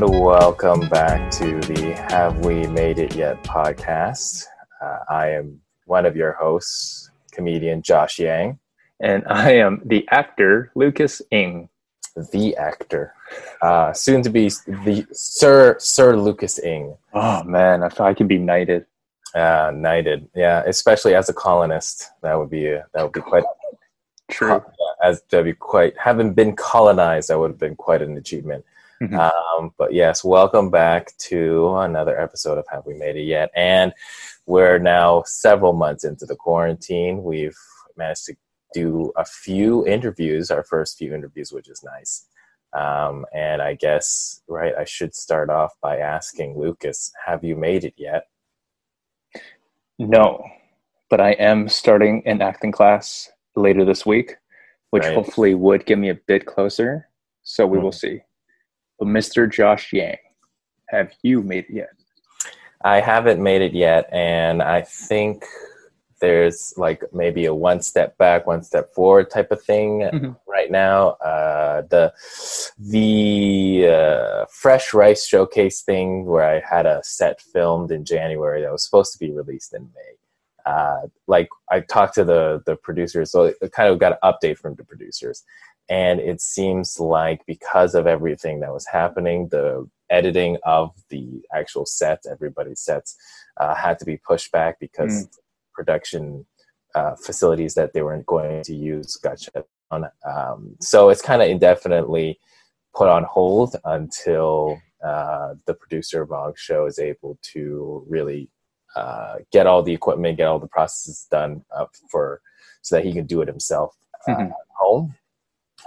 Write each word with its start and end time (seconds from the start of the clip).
And 0.00 0.10
welcome 0.22 0.88
back 0.90 1.28
to 1.32 1.58
the 1.60 1.92
Have 2.08 2.44
We 2.44 2.68
Made 2.68 3.00
It 3.00 3.16
Yet 3.16 3.42
podcast. 3.42 4.44
Uh, 4.80 4.98
I 5.08 5.30
am 5.30 5.60
one 5.86 6.06
of 6.06 6.14
your 6.14 6.34
hosts, 6.34 7.10
comedian 7.32 7.82
Josh 7.82 8.20
Yang, 8.20 8.60
and 9.00 9.24
I 9.26 9.54
am 9.54 9.82
the 9.84 10.06
actor 10.12 10.70
Lucas 10.76 11.20
Ing. 11.32 11.68
the 12.30 12.54
actor, 12.56 13.12
uh, 13.60 13.92
soon 13.92 14.22
to 14.22 14.30
be 14.30 14.50
the 14.68 15.04
Sir 15.10 15.74
Sir 15.80 16.16
Lucas 16.16 16.60
Ing, 16.60 16.96
Oh 17.12 17.42
man, 17.42 17.82
I 17.82 17.88
thought 17.88 18.06
I 18.06 18.14
could 18.14 18.28
be 18.28 18.38
knighted. 18.38 18.86
uh, 19.34 19.72
knighted. 19.74 20.28
Yeah, 20.32 20.62
especially 20.64 21.16
as 21.16 21.28
a 21.28 21.34
colonist, 21.34 22.08
that 22.22 22.34
would 22.38 22.50
be 22.50 22.66
a, 22.68 22.86
that 22.94 23.02
would 23.02 23.12
be 23.12 23.20
quite 23.20 23.42
True. 24.30 24.64
as 25.02 25.22
to 25.30 25.42
be 25.42 25.54
quite 25.54 25.94
having 25.98 26.34
been 26.34 26.54
colonized. 26.54 27.30
That 27.30 27.40
would 27.40 27.50
have 27.50 27.58
been 27.58 27.74
quite 27.74 28.00
an 28.00 28.16
achievement. 28.16 28.64
Um, 29.12 29.72
but 29.78 29.92
yes, 29.92 30.24
welcome 30.24 30.70
back 30.70 31.16
to 31.18 31.68
another 31.76 32.18
episode 32.20 32.58
of 32.58 32.66
Have 32.70 32.84
We 32.86 32.94
Made 32.94 33.16
It 33.16 33.22
Yet? 33.24 33.50
And 33.54 33.92
we're 34.46 34.78
now 34.78 35.22
several 35.24 35.72
months 35.72 36.04
into 36.04 36.26
the 36.26 36.34
quarantine. 36.36 37.22
We've 37.22 37.56
managed 37.96 38.26
to 38.26 38.34
do 38.74 39.12
a 39.16 39.24
few 39.24 39.86
interviews, 39.86 40.50
our 40.50 40.64
first 40.64 40.98
few 40.98 41.14
interviews, 41.14 41.52
which 41.52 41.68
is 41.68 41.82
nice. 41.84 42.26
Um, 42.72 43.24
and 43.32 43.62
I 43.62 43.74
guess, 43.74 44.42
right, 44.48 44.74
I 44.76 44.84
should 44.84 45.14
start 45.14 45.48
off 45.48 45.72
by 45.80 45.98
asking 45.98 46.58
Lucas, 46.58 47.12
have 47.24 47.44
you 47.44 47.54
made 47.56 47.84
it 47.84 47.94
yet? 47.96 48.24
No, 49.98 50.44
but 51.08 51.20
I 51.20 51.30
am 51.32 51.68
starting 51.68 52.22
an 52.26 52.42
acting 52.42 52.72
class 52.72 53.30
later 53.54 53.84
this 53.84 54.04
week, 54.04 54.36
which 54.90 55.04
Right. 55.04 55.14
hopefully 55.14 55.54
would 55.54 55.86
get 55.86 55.98
me 55.98 56.08
a 56.10 56.14
bit 56.14 56.46
closer. 56.46 57.08
So 57.42 57.66
we 57.66 57.78
will 57.78 57.90
Mhm. 57.92 57.94
see. 57.94 58.22
But 58.98 59.08
Mr. 59.08 59.50
Josh 59.50 59.92
Yang, 59.92 60.18
have 60.88 61.12
you 61.22 61.42
made 61.42 61.66
it 61.68 61.74
yet? 61.74 61.90
I 62.82 63.00
haven't 63.00 63.42
made 63.42 63.62
it 63.62 63.72
yet, 63.74 64.08
and 64.12 64.62
I 64.62 64.82
think 64.82 65.44
there's 66.20 66.74
like 66.76 67.02
maybe 67.12 67.44
a 67.46 67.54
one 67.54 67.80
step 67.80 68.18
back, 68.18 68.46
one 68.46 68.62
step 68.64 68.92
forward 68.92 69.30
type 69.30 69.52
of 69.52 69.62
thing 69.62 70.00
Mhm. 70.00 70.36
right 70.48 70.70
now. 70.70 71.10
Uh, 71.24 71.82
the 71.82 72.12
the 72.78 73.86
uh, 73.88 74.46
fresh 74.50 74.92
rice 74.94 75.24
showcase 75.26 75.82
thing 75.82 76.24
where 76.26 76.44
I 76.44 76.60
had 76.68 76.86
a 76.86 77.00
set 77.04 77.40
filmed 77.40 77.92
in 77.92 78.04
January 78.04 78.62
that 78.62 78.72
was 78.72 78.84
supposed 78.84 79.12
to 79.12 79.18
be 79.18 79.30
released 79.30 79.74
in 79.74 79.82
May. 79.94 80.17
Uh, 80.68 81.08
like 81.26 81.48
I 81.70 81.80
talked 81.80 82.14
to 82.16 82.24
the 82.24 82.62
the 82.66 82.76
producers, 82.76 83.30
so 83.32 83.52
I 83.62 83.68
kind 83.68 83.90
of 83.90 83.98
got 83.98 84.12
an 84.12 84.18
update 84.22 84.58
from 84.58 84.74
the 84.74 84.84
producers, 84.84 85.44
and 85.88 86.20
it 86.20 86.40
seems 86.42 87.00
like 87.00 87.40
because 87.46 87.94
of 87.94 88.06
everything 88.06 88.60
that 88.60 88.72
was 88.72 88.86
happening, 88.86 89.48
the 89.48 89.88
editing 90.10 90.58
of 90.64 90.90
the 91.08 91.42
actual 91.54 91.86
sets, 91.86 92.26
everybody's 92.26 92.80
sets, 92.80 93.16
uh, 93.56 93.74
had 93.74 93.98
to 94.00 94.04
be 94.04 94.18
pushed 94.18 94.52
back 94.52 94.78
because 94.78 95.28
production 95.72 96.44
uh, 96.94 97.14
facilities 97.14 97.74
that 97.74 97.92
they 97.94 98.02
weren't 98.02 98.26
going 98.26 98.62
to 98.64 98.74
use 98.74 99.16
got 99.16 99.40
shut 99.40 99.66
down. 99.90 100.06
Um, 100.26 100.76
so 100.80 101.08
it's 101.08 101.22
kind 101.22 101.40
of 101.40 101.48
indefinitely 101.48 102.38
put 102.94 103.08
on 103.08 103.24
hold 103.24 103.76
until 103.84 104.78
uh, 105.04 105.54
the 105.66 105.74
producer 105.74 106.22
of 106.22 106.28
Vog 106.30 106.58
Show 106.58 106.86
is 106.86 106.98
able 106.98 107.38
to 107.54 108.04
really 108.08 108.50
uh, 108.98 109.36
get 109.52 109.66
all 109.66 109.82
the 109.82 109.92
equipment, 110.00 110.36
get 110.38 110.48
all 110.48 110.58
the 110.58 110.66
processes 110.78 111.26
done 111.30 111.52
up 111.80 111.90
for 112.10 112.40
so 112.82 112.96
that 112.96 113.04
he 113.04 113.12
can 113.12 113.26
do 113.26 113.40
it 113.42 113.48
himself 113.48 113.90
uh, 114.26 114.34
Mhm. 114.34 114.50
at 114.50 114.68
home. 114.82 115.14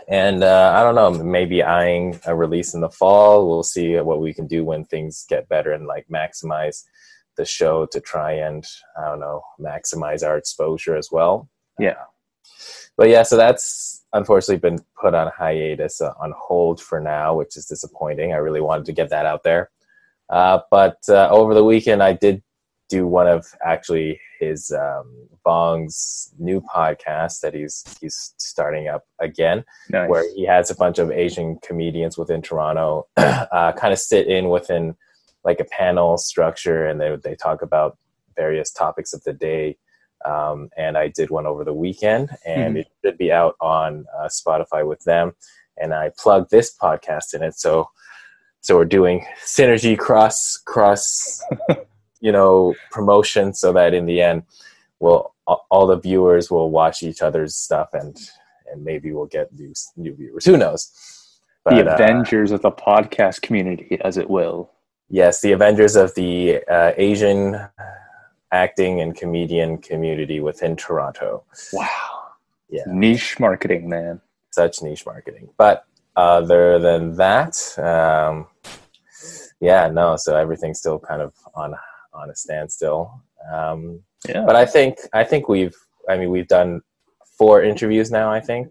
And 0.08 0.44
uh, 0.44 0.74
I 0.76 0.84
don't 0.84 0.96
know, 0.96 1.12
maybe 1.24 1.62
eyeing 1.64 2.20
a 2.26 2.36
release 2.36 2.74
in 2.74 2.82
the 2.82 2.90
fall. 2.90 3.48
We'll 3.48 3.64
see 3.64 3.88
what 4.00 4.22
we 4.22 4.34
can 4.34 4.48
do 4.48 4.64
when 4.70 4.86
things 4.86 5.26
get 5.28 5.50
better 5.50 5.72
and 5.74 5.86
like 5.86 6.06
maximize 6.08 6.78
the 7.38 7.46
show 7.46 7.86
to 7.88 8.00
try 8.02 8.32
and 8.34 8.64
I 8.98 9.06
don't 9.10 9.20
know 9.20 9.42
maximize 9.60 10.26
our 10.28 10.38
exposure 10.38 10.96
as 10.98 11.10
well. 11.12 11.50
Yeah. 11.80 12.02
But 12.98 13.10
yeah, 13.10 13.24
so 13.24 13.38
that's 13.38 14.04
unfortunately 14.14 14.58
been 14.70 14.80
put 15.02 15.14
on 15.14 15.32
hiatus, 15.38 16.02
uh, 16.02 16.14
on 16.20 16.34
hold 16.38 16.82
for 16.82 17.00
now, 17.00 17.36
which 17.36 17.56
is 17.58 17.66
disappointing. 17.66 18.34
I 18.34 18.38
really 18.38 18.62
wanted 18.62 18.86
to 18.86 18.94
get 19.00 19.10
that 19.10 19.26
out 19.26 19.44
there. 19.44 19.70
Uh, 20.30 20.60
but 20.70 20.98
uh, 21.10 21.28
over 21.30 21.54
the 21.54 21.64
weekend, 21.64 22.02
I 22.04 22.14
did 22.14 22.44
do 22.92 23.08
one 23.08 23.28
of 23.28 23.46
actually 23.66 24.20
his 24.40 24.70
um, 24.72 25.08
Bong's 25.46 26.34
new 26.38 26.60
podcast 26.62 27.40
that 27.42 27.54
he's 27.54 27.84
he's 28.02 28.34
starting 28.38 28.88
up 28.90 29.04
again 29.20 29.64
Nice. 29.90 30.10
where 30.10 30.26
he 30.36 30.46
has 30.46 30.70
a 30.70 30.76
bunch 30.76 31.00
of 31.00 31.10
Asian 31.10 31.58
comedians 31.64 32.18
within 32.18 32.42
Toronto 32.42 33.08
uh, 33.18 33.72
kind 33.72 33.94
of 33.94 34.00
sit 34.00 34.28
in 34.28 34.50
within 34.50 34.96
like 35.44 35.60
a 35.60 35.66
panel 35.66 36.18
structure 36.18 36.86
and 36.86 37.00
they, 37.02 37.16
they 37.24 37.36
talk 37.36 37.62
about 37.62 37.98
various 38.36 38.72
topics 38.72 39.14
of 39.14 39.24
the 39.24 39.34
day. 39.34 39.78
Um, 40.26 40.70
and 40.78 40.98
I 40.98 41.08
did 41.08 41.30
one 41.32 41.48
over 41.48 41.64
the 41.64 41.74
weekend 41.74 42.30
and 42.46 42.76
Mhm. 42.76 42.80
it 42.82 42.88
should 43.04 43.18
be 43.18 43.32
out 43.32 43.56
on 43.62 44.06
uh, 44.20 44.28
Spotify 44.28 44.86
with 44.86 45.02
them. 45.04 45.34
And 45.82 45.94
I 45.94 46.12
plugged 46.18 46.52
this 46.52 46.76
podcast 46.78 47.34
in 47.34 47.42
it. 47.42 47.56
So, 47.58 47.90
so 48.60 48.76
we're 48.76 48.86
doing 48.86 49.26
synergy 49.44 49.98
cross, 49.98 50.58
cross, 50.58 51.42
you 52.22 52.32
know, 52.32 52.74
promotion 52.92 53.54
so 53.54 53.74
that 53.74 53.94
in 53.94 54.06
the 54.06 54.22
end, 54.22 54.44
we'll, 55.00 55.34
all- 55.46 55.88
the 55.88 55.98
viewers 56.00 56.50
will 56.50 56.72
watch 56.72 57.04
each 57.04 57.22
other's 57.22 57.56
stuff 57.56 57.90
and, 57.94 58.18
and 58.72 58.84
maybe 58.84 59.12
we'll 59.12 59.26
get 59.26 59.52
new, 59.54 59.74
new 59.98 60.16
viewers. 60.16 60.46
Who 60.46 60.56
knows? 60.56 60.92
the 61.66 61.72
But, 61.84 61.88
uh, 61.88 61.94
Avengers 61.94 62.52
of 62.52 62.62
the 62.62 62.72
podcast 62.72 63.42
community, 63.42 64.00
as 64.04 64.18
it 64.18 64.30
will. 64.30 64.72
Yes, 65.10 65.42
the 65.42 65.52
Avengers 65.52 65.96
of 65.98 66.16
the 66.16 66.64
uh, 66.70 66.94
Asian 66.96 67.60
acting 68.52 69.02
and 69.02 69.16
comedian 69.16 69.78
community 69.78 70.40
within 70.40 70.76
Toronto. 70.76 71.44
Wow. 71.74 71.88
Yeah. 72.70 72.84
Niche 72.88 73.40
marketing, 73.40 73.90
man. 73.90 74.22
Such 74.52 74.82
niche 74.82 75.06
marketing. 75.06 75.50
But 75.58 75.86
other 76.16 76.80
than 76.80 77.16
that, 77.18 77.58
um, 77.78 78.48
yeah, 79.60 79.90
no. 79.90 80.16
So 80.16 80.36
everything's 80.36 80.80
still 80.80 81.00
kind 81.00 81.22
of 81.22 81.34
on 81.56 81.76
on 82.14 82.30
a 82.30 82.36
standstill. 82.36 83.22
Um, 83.52 84.02
Yeah. 84.28 84.44
but 84.46 84.56
I 84.56 84.66
think 84.66 84.98
I 85.14 85.24
think 85.24 85.48
we've 85.50 85.76
I 86.10 86.18
mean 86.18 86.30
we've 86.30 86.48
done 86.48 86.82
four 87.38 87.64
interviews 87.64 88.12
now. 88.12 88.32
I 88.32 88.40
think 88.40 88.68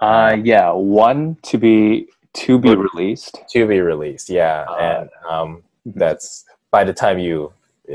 Uh, 0.00 0.36
yeah, 0.42 0.70
one 0.72 1.36
to 1.42 1.58
be 1.58 2.08
to 2.44 2.58
be 2.58 2.74
released. 2.74 3.34
to 3.54 3.66
be 3.66 3.80
released. 3.80 4.28
Yeah, 4.30 4.64
Uh, 4.68 4.76
and 4.86 5.08
um, 5.28 5.62
mhm. 5.86 5.94
that's 6.02 6.44
by 6.70 6.82
the 6.84 6.92
time 6.94 7.18
you 7.18 7.52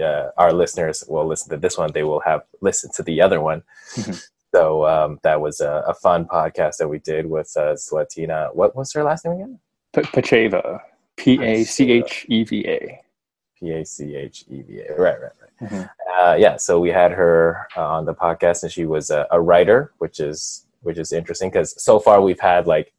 uh, 0.08 0.30
our 0.38 0.52
listeners 0.54 1.04
will 1.08 1.26
listen 1.26 1.50
to 1.50 1.58
this 1.58 1.78
one, 1.78 1.90
they 1.94 2.04
will 2.04 2.20
have 2.30 2.42
listened 2.62 2.94
to 2.94 3.04
the 3.04 3.22
other 3.26 3.40
one. 3.42 3.64
Mhm. 3.96 4.16
So 4.56 4.86
um, 4.88 5.20
that 5.24 5.40
was 5.42 5.60
a, 5.62 5.84
a 5.88 5.94
fun 5.94 6.26
podcast 6.26 6.78
that 6.78 6.88
we 6.90 7.00
did 7.00 7.26
with 7.36 7.52
uh, 7.58 7.74
Zlatina. 7.76 8.54
What 8.54 8.76
was 8.76 8.92
her 8.94 9.04
last 9.04 9.26
name 9.26 9.34
again? 9.36 9.60
P- 9.94 10.02
Pacheva. 10.16 10.82
P 11.18 11.42
A 11.44 11.64
C 11.64 11.92
H 11.92 12.26
E 12.30 12.44
V 12.44 12.52
A. 12.68 13.02
P 13.60 13.72
A 13.72 13.86
C 13.86 14.16
H 14.16 14.46
E 14.50 14.62
V 14.62 14.80
A. 14.82 14.96
Right, 14.96 15.18
right, 15.22 15.32
right. 15.42 15.70
Mhm. 15.72 15.90
Uh, 16.20 16.36
yeah, 16.38 16.58
so 16.58 16.80
we 16.80 16.90
had 16.90 17.12
her 17.12 17.68
uh, 17.76 17.88
on 17.88 18.06
the 18.06 18.14
podcast, 18.14 18.64
and 18.64 18.72
she 18.72 18.86
was 18.86 19.10
a, 19.10 19.28
a 19.32 19.40
writer, 19.42 19.94
which 19.98 20.20
is 20.20 20.66
which 20.82 20.98
is 20.98 21.12
interesting 21.12 21.50
because 21.50 21.82
so 21.84 22.00
far 22.00 22.22
we've 22.22 22.40
had 22.40 22.68
like 22.68 22.94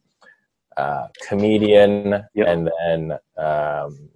uh, 0.77 1.09
comedian 1.27 2.25
Yep. 2.35 2.47
and 2.47 2.71
then 2.81 3.19
um, 3.37 4.09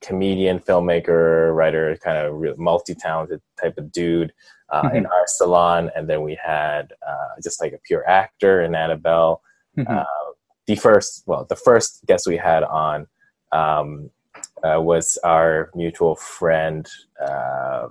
comedian, 0.00 0.58
filmmaker, 0.58 1.54
writer, 1.54 1.96
kind 2.02 2.18
of 2.18 2.34
real 2.34 2.54
multi-talented 2.56 3.40
type 3.60 3.78
of 3.78 3.92
dude 3.92 4.32
uh, 4.70 4.88
in 4.94 5.06
Arslan, 5.06 5.90
and 5.94 6.08
then 6.08 6.22
we 6.22 6.38
had 6.42 6.92
uh, 7.06 7.40
just 7.42 7.60
like 7.60 7.72
a 7.72 7.78
pure 7.86 8.08
actor 8.08 8.62
in 8.62 8.74
Annabelle. 8.74 9.42
Mhm. 9.76 9.88
Uh, 9.88 10.04
the 10.66 10.76
first, 10.76 11.22
well, 11.26 11.44
the 11.48 11.56
first 11.56 12.04
guest 12.06 12.26
we 12.26 12.36
had 12.36 12.62
on 12.64 13.06
um, 13.52 14.10
uh, 14.64 14.80
was 14.80 15.18
our 15.24 15.70
mutual 15.74 16.16
friend. 16.16 16.88
Uh, 17.20 17.88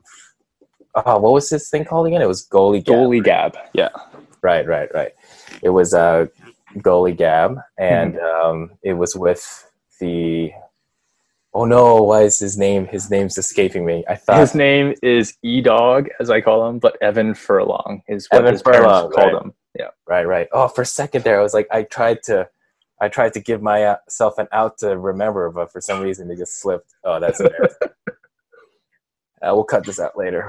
oh, 0.96 1.18
what 1.20 1.34
was 1.34 1.50
this 1.50 1.70
thing 1.70 1.86
called 1.86 2.08
again? 2.08 2.22
It 2.22 2.28
was 2.28 2.48
Goalie 2.48 2.84
Gab. 2.84 2.96
Goalie 2.96 3.24
Gab. 3.24 3.58
Yeah. 3.74 3.90
Right, 4.42 4.66
right, 4.68 4.90
right. 4.94 5.12
It 5.62 5.70
was 5.70 5.94
uh, 5.94 6.28
Goalie 6.78 7.16
Gab, 7.16 7.58
and 7.78 8.20
um, 8.20 8.72
it 8.84 8.94
was 8.94 9.16
with 9.16 9.68
the. 10.00 10.52
Oh 11.54 11.66
no! 11.66 12.02
Why 12.04 12.22
is 12.22 12.40
his 12.40 12.58
name? 12.58 12.88
His 12.88 13.12
name's 13.12 13.38
escaping 13.38 13.86
me. 13.86 14.06
I 14.08 14.16
thought 14.16 14.40
His 14.40 14.56
name 14.56 14.96
is 15.04 15.38
E 15.44 15.62
Dog, 15.62 16.08
as 16.20 16.30
I 16.30 16.40
call 16.40 16.70
him, 16.70 16.80
but 16.80 16.98
Evan 17.02 17.34
Furlong 17.34 18.02
is 18.08 18.26
what 18.30 18.40
Evan 18.40 18.54
his 18.54 18.62
parents 18.62 18.86
Furlong, 18.86 19.12
called 19.12 19.34
right. 19.34 19.44
him. 19.44 19.54
Yeah. 19.78 19.90
Right, 20.08 20.26
right. 20.26 20.48
Oh, 20.54 20.70
for 20.70 20.82
a 20.82 20.86
second 20.86 21.24
there, 21.24 21.40
I 21.40 21.44
was 21.44 21.54
like, 21.54 21.68
I 21.72 21.84
tried 21.84 22.24
to, 22.24 22.48
I 23.02 23.10
tried 23.10 23.34
to 23.34 23.40
give 23.40 23.62
myself 23.62 24.38
an 24.38 24.48
out 24.52 24.78
to 24.80 24.98
remember, 24.98 25.50
but 25.50 25.72
for 25.72 25.82
some 25.82 26.00
reason 26.02 26.30
it 26.32 26.38
just 26.38 26.62
slipped. 26.62 26.94
Oh, 27.04 27.20
that's 27.20 27.40
embarrassing. 27.42 27.90
uh, 29.42 29.52
we'll 29.54 29.64
cut 29.64 29.84
this 29.86 30.00
out 30.00 30.16
later. 30.18 30.48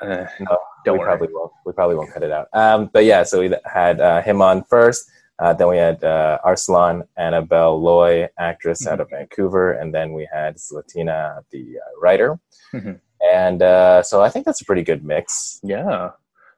Uh, 0.00 0.24
No, 0.40 0.58
Don't 0.84 0.94
we 0.94 0.98
worry. 1.00 1.06
probably 1.06 1.28
won't. 1.32 1.52
We 1.66 1.72
probably 1.72 1.96
won't 1.96 2.12
cut 2.12 2.22
it 2.22 2.32
out. 2.32 2.48
Um, 2.54 2.88
but 2.92 3.04
yeah, 3.04 3.22
so 3.24 3.40
we 3.40 3.54
had 3.66 4.00
uh, 4.00 4.22
him 4.22 4.40
on 4.40 4.64
first. 4.64 5.10
Uh, 5.38 5.52
then 5.52 5.68
we 5.68 5.76
had 5.76 6.02
uh, 6.04 6.38
Arslan 6.44 7.02
Annabelle 7.16 7.80
Loy, 7.80 8.28
actress 8.38 8.86
out 8.86 9.00
of 9.00 9.08
Mm-hmm. 9.08 9.16
Vancouver, 9.16 9.72
and 9.72 9.92
then 9.94 10.12
we 10.12 10.26
had 10.32 10.56
Zlatina, 10.56 11.42
the 11.50 11.78
uh, 11.78 12.00
writer. 12.00 12.38
Mhm. 12.72 13.00
And 13.32 13.62
uh, 13.62 14.02
so 14.02 14.22
I 14.22 14.30
think 14.30 14.46
that's 14.46 14.62
a 14.62 14.64
pretty 14.64 14.82
good 14.82 15.04
mix. 15.04 15.60
Yeah. 15.62 16.10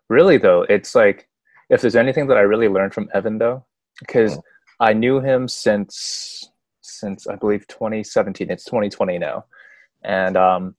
Really 0.09 0.39
though, 0.39 0.63
it's 0.63 0.95
like 0.95 1.29
if 1.71 1.81
there's 1.81 1.97
anything 1.97 2.27
that 2.29 2.37
I 2.37 2.41
really 2.43 2.69
learned 2.69 2.95
from 2.95 3.09
Evan 3.15 3.39
though, 3.39 3.65
because 4.01 4.37
Mm. 4.37 4.43
I 4.81 4.93
knew 4.93 5.21
him 5.21 5.49
since 5.49 6.51
since 6.81 7.27
I 7.27 7.37
believe 7.37 7.67
2017. 7.69 8.51
It's 8.51 8.65
2020 8.65 9.19
now, 9.19 9.45
and 10.03 10.37
um, 10.37 10.75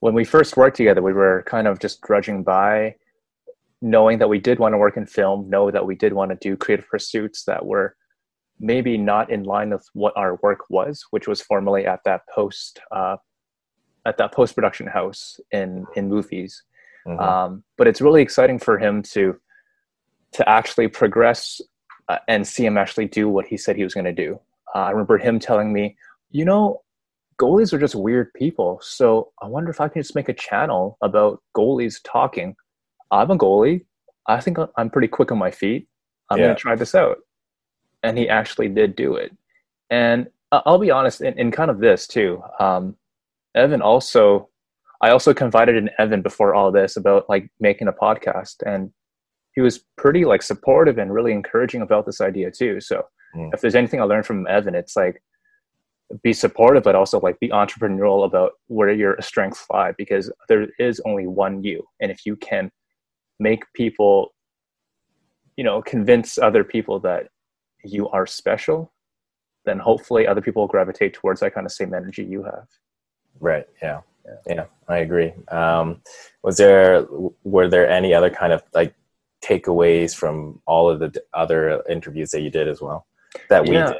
when 0.00 0.14
we 0.14 0.24
first 0.24 0.56
worked 0.56 0.76
together, 0.76 1.02
we 1.02 1.12
were 1.12 1.44
kind 1.46 1.66
of 1.66 1.78
just 1.78 2.00
drudging 2.00 2.42
by, 2.42 2.96
knowing 3.82 4.18
that 4.18 4.28
we 4.28 4.38
did 4.38 4.58
want 4.58 4.72
to 4.72 4.78
work 4.78 4.96
in 4.96 5.06
film, 5.06 5.48
know 5.48 5.70
that 5.70 5.86
we 5.86 5.94
did 5.94 6.12
want 6.12 6.30
to 6.30 6.36
do 6.36 6.56
creative 6.56 6.88
pursuits 6.88 7.44
that 7.44 7.64
were 7.64 7.96
maybe 8.58 8.96
not 8.96 9.30
in 9.30 9.44
line 9.44 9.70
with 9.70 9.86
what 9.92 10.16
our 10.16 10.36
work 10.36 10.60
was, 10.70 11.04
which 11.10 11.28
was 11.28 11.40
formerly 11.42 11.86
at 11.86 12.00
that 12.04 12.22
post 12.34 12.80
uh, 12.90 13.16
at 14.06 14.16
that 14.18 14.32
post 14.32 14.54
production 14.54 14.86
house 14.86 15.38
in 15.52 15.86
in 15.96 16.08
movies. 16.08 16.62
Mhm. 17.06 17.20
Um, 17.20 17.64
but 17.76 17.86
it's 17.86 18.00
really 18.00 18.22
exciting 18.22 18.58
for 18.58 18.78
him 18.78 19.02
to 19.14 19.38
to 20.32 20.48
actually 20.48 20.88
progress 20.88 21.60
uh, 22.08 22.18
and 22.28 22.46
see 22.46 22.64
him 22.64 22.76
actually 22.78 23.06
do 23.06 23.28
what 23.28 23.46
he 23.46 23.56
said 23.56 23.76
he 23.76 23.84
was 23.84 23.94
going 23.94 24.04
to 24.04 24.12
do. 24.12 24.38
Uh, 24.74 24.80
I 24.80 24.90
remember 24.90 25.18
him 25.18 25.38
telling 25.38 25.72
me, 25.72 25.96
you 26.30 26.44
know, 26.44 26.82
goalies 27.38 27.72
are 27.72 27.78
just 27.78 27.94
weird 27.94 28.32
people. 28.34 28.80
So 28.82 29.32
I 29.42 29.46
wonder 29.46 29.70
if 29.70 29.80
I 29.80 29.88
can 29.88 30.02
just 30.02 30.14
make 30.14 30.28
a 30.28 30.34
channel 30.34 30.98
about 31.02 31.42
goalies 31.56 32.00
talking. 32.04 32.56
I'm 33.10 33.30
a 33.30 33.36
goalie. 33.36 33.84
I 34.26 34.40
think 34.40 34.58
I'm 34.76 34.90
pretty 34.90 35.08
quick 35.08 35.30
on 35.30 35.38
my 35.38 35.50
feet. 35.50 35.88
I'm 36.30 36.38
Yeah. 36.38 36.46
going 36.46 36.56
to 36.56 36.60
try 36.60 36.74
this 36.74 36.94
out. 36.94 37.18
And 38.02 38.18
he 38.18 38.28
actually 38.28 38.68
did 38.68 38.96
do 38.96 39.14
it. 39.14 39.36
And 39.90 40.28
I'll 40.52 40.78
be 40.78 40.90
honest, 40.90 41.20
in, 41.20 41.38
in 41.38 41.50
kind 41.50 41.70
of 41.70 41.80
this 41.80 42.06
too. 42.06 42.42
Um, 42.60 42.96
Evan 43.54 43.82
also, 43.82 44.48
I 45.00 45.10
also 45.10 45.34
confided 45.34 45.76
in 45.76 45.90
Evan 45.98 46.22
before 46.22 46.54
all 46.54 46.72
this 46.72 46.96
about 46.96 47.28
like 47.28 47.50
making 47.60 47.88
a 47.88 47.92
podcast, 47.92 48.62
and 48.64 48.90
he 49.56 49.62
was 49.62 49.84
pretty 49.96 50.24
like 50.24 50.42
supportive 50.42 50.98
and 50.98 51.12
really 51.12 51.32
encouraging 51.32 51.82
about 51.82 52.06
this 52.06 52.20
idea 52.20 52.50
too. 52.50 52.80
So 52.80 53.02
Mm. 53.34 53.52
if 53.52 53.60
there's 53.60 53.74
anything 53.74 54.00
I 54.00 54.04
learned 54.04 54.24
from 54.24 54.46
Evan, 54.46 54.74
it's 54.74 54.94
like 54.96 55.20
be 56.22 56.32
supportive, 56.32 56.84
but 56.84 56.94
also 56.94 57.18
like 57.18 57.40
be 57.40 57.48
entrepreneurial 57.48 58.24
about 58.24 58.52
where 58.68 58.90
your 58.92 59.16
strengths 59.20 59.66
lie, 59.70 59.92
because 59.98 60.32
there 60.48 60.68
is 60.78 61.00
only 61.04 61.26
one 61.26 61.62
you, 61.64 61.84
and 62.00 62.12
if 62.12 62.24
you 62.24 62.36
can 62.36 62.70
make 63.40 63.64
people, 63.74 64.32
you 65.56 65.64
know, 65.64 65.82
convince 65.82 66.38
other 66.38 66.62
people 66.62 67.00
that 67.00 67.28
you 67.84 68.08
are 68.10 68.26
special, 68.26 68.92
then 69.64 69.78
hopefully 69.78 70.26
other 70.26 70.40
people 70.40 70.62
will 70.62 70.68
gravitate 70.68 71.12
towards 71.12 71.40
that 71.40 71.52
kind 71.54 71.66
of 71.66 71.72
same 71.72 71.92
energy 71.92 72.24
you 72.24 72.44
have. 72.44 72.68
Right. 73.40 73.66
Yeah. 73.82 74.02
Yeah. 74.46 74.66
I 74.88 74.98
agree. 74.98 75.32
Um, 75.48 76.02
was 76.42 76.56
there 76.56 77.04
were 77.42 77.68
there 77.68 77.88
any 77.88 78.14
other 78.14 78.30
kind 78.30 78.52
of 78.52 78.62
like 78.74 78.94
takeaways 79.44 80.14
from 80.14 80.60
all 80.66 80.88
of 80.90 80.98
the 80.98 81.12
other 81.34 81.82
interviews 81.88 82.30
that 82.30 82.40
you 82.40 82.50
did 82.50 82.68
as 82.68 82.80
well 82.80 83.06
that 83.48 83.64
we 83.66 83.76
Yeah. 83.76 83.92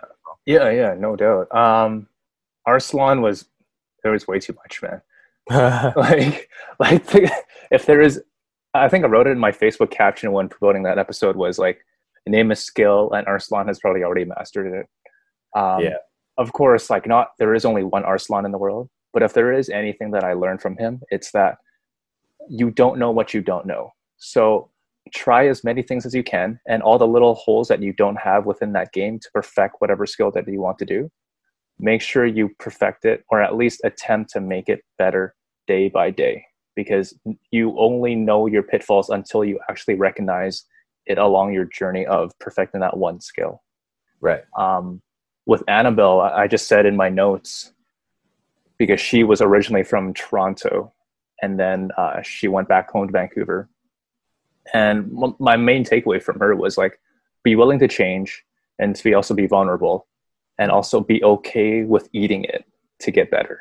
Yeah, 0.45 0.71
yeah, 0.71 0.95
no 0.97 1.17
doubt. 1.17 1.53
Um, 1.53 2.07
Arslan 2.69 3.21
was 3.21 3.47
there 4.05 4.13
was 4.13 4.29
way 4.29 4.39
too 4.39 4.55
much, 4.55 4.81
man. 4.81 5.03
like 5.97 6.49
like 6.81 7.07
the, 7.07 7.31
if 7.71 7.87
there 7.87 8.01
is 8.01 8.21
i 8.75 8.89
think 8.89 9.05
i 9.05 9.09
wrote 9.09 9.29
it 9.29 9.31
in 9.31 9.39
my 9.39 9.53
facebook 9.53 9.93
caption 9.93 10.33
when 10.33 10.49
promoting 10.49 10.83
that 10.83 10.99
episode 10.99 11.37
was 11.37 11.57
like 11.57 11.79
name 12.27 12.51
a 12.51 12.57
skill 12.57 13.13
and 13.13 13.25
arslan 13.29 13.69
has 13.69 13.79
probably 13.79 14.03
already 14.03 14.25
mastered 14.25 14.73
it 14.73 14.89
um, 15.57 15.81
Yeah. 15.81 15.99
of 16.37 16.53
course 16.53 16.91
like 16.91 17.07
not 17.07 17.29
there 17.39 17.55
is 17.55 17.65
only 17.65 17.85
one 17.85 18.03
arslan 18.03 18.45
in 18.45 18.51
the 18.51 18.59
world 18.59 18.89
but 19.13 19.23
if 19.23 19.35
there 19.35 19.53
is 19.53 19.69
anything 19.69 20.11
that 20.11 20.25
i 20.25 20.33
learned 20.33 20.61
from 20.61 20.77
him 20.77 21.01
it's 21.11 21.31
that 21.31 21.59
you 22.49 22.73
don't 22.73 22.99
know 22.99 23.13
what 23.13 23.33
you 23.33 23.41
don't 23.41 23.67
know 23.67 23.93
so 24.17 24.69
try 25.15 25.47
as 25.47 25.65
many 25.65 25.83
things 25.83 26.05
as 26.05 26.15
you 26.15 26.23
can 26.23 26.59
and 26.67 26.83
all 26.83 26.99
the 26.99 27.07
little 27.07 27.35
holes 27.35 27.69
that 27.69 27.83
you 27.83 27.93
don't 27.93 28.17
have 28.17 28.47
within 28.47 28.73
that 28.73 28.93
game 28.93 29.19
to 29.19 29.31
perfect 29.33 29.77
whatever 29.79 30.07
skill 30.07 30.31
that 30.31 30.49
you 30.49 30.61
want 30.61 30.79
to 30.79 30.85
do 30.85 31.11
make 31.79 32.01
sure 32.01 32.25
you 32.25 32.51
perfect 32.59 33.05
it 33.05 33.25
or 33.31 33.41
at 33.41 33.57
least 33.57 33.81
attempt 33.85 34.31
to 34.31 34.41
make 34.41 34.69
it 34.69 34.81
better 34.99 35.35
day 35.67 35.89
by 35.89 36.11
day 36.11 36.45
because 36.75 37.19
you 37.51 37.79
only 37.79 38.15
know 38.15 38.47
your 38.47 38.63
pitfalls 38.63 39.11
until 39.11 39.45
you 39.45 39.59
actually 39.69 39.95
recognize 39.95 40.65
it 41.07 41.19
along 41.19 41.53
your 41.53 41.65
journey 41.67 42.05
of 42.07 42.33
perfecting 42.39 42.81
that 42.81 42.97
one 42.97 43.21
skill 43.21 43.63
right. 44.21 44.43
um, 44.59 45.01
with 45.47 45.63
annabelle 45.69 46.21
I 46.21 46.47
just 46.47 46.67
said 46.67 46.87
in 46.87 46.97
my 46.97 47.09
notes 47.09 47.73
because 48.79 49.01
she 49.01 49.25
was 49.25 49.41
originally 49.41 49.85
from 49.85 50.15
toronto 50.15 50.93
and 51.43 51.61
then 51.61 51.91
uh, 51.97 52.23
she 52.23 52.49
went 52.49 52.69
back 52.69 52.91
home 52.91 53.07
to 53.07 53.13
vancouver 53.13 53.69
and 54.75 55.13
my 55.39 55.57
main 55.57 55.85
takeaway 55.85 56.23
from 56.23 56.39
her 56.39 56.55
was 56.55 56.77
like 56.77 57.01
be 57.45 57.57
willing 57.57 57.79
to 57.79 57.89
change 57.89 58.45
and 58.79 58.95
to 58.97 59.05
be 59.05 59.15
also 59.15 59.35
be 59.35 59.47
vulnerable 59.47 60.07
and 60.59 60.71
also 60.71 61.01
be 61.01 61.23
okay 61.23 61.85
with 61.85 62.09
eating 62.13 62.45
it 62.45 62.65
to 63.01 63.11
get 63.11 63.31
better 63.31 63.61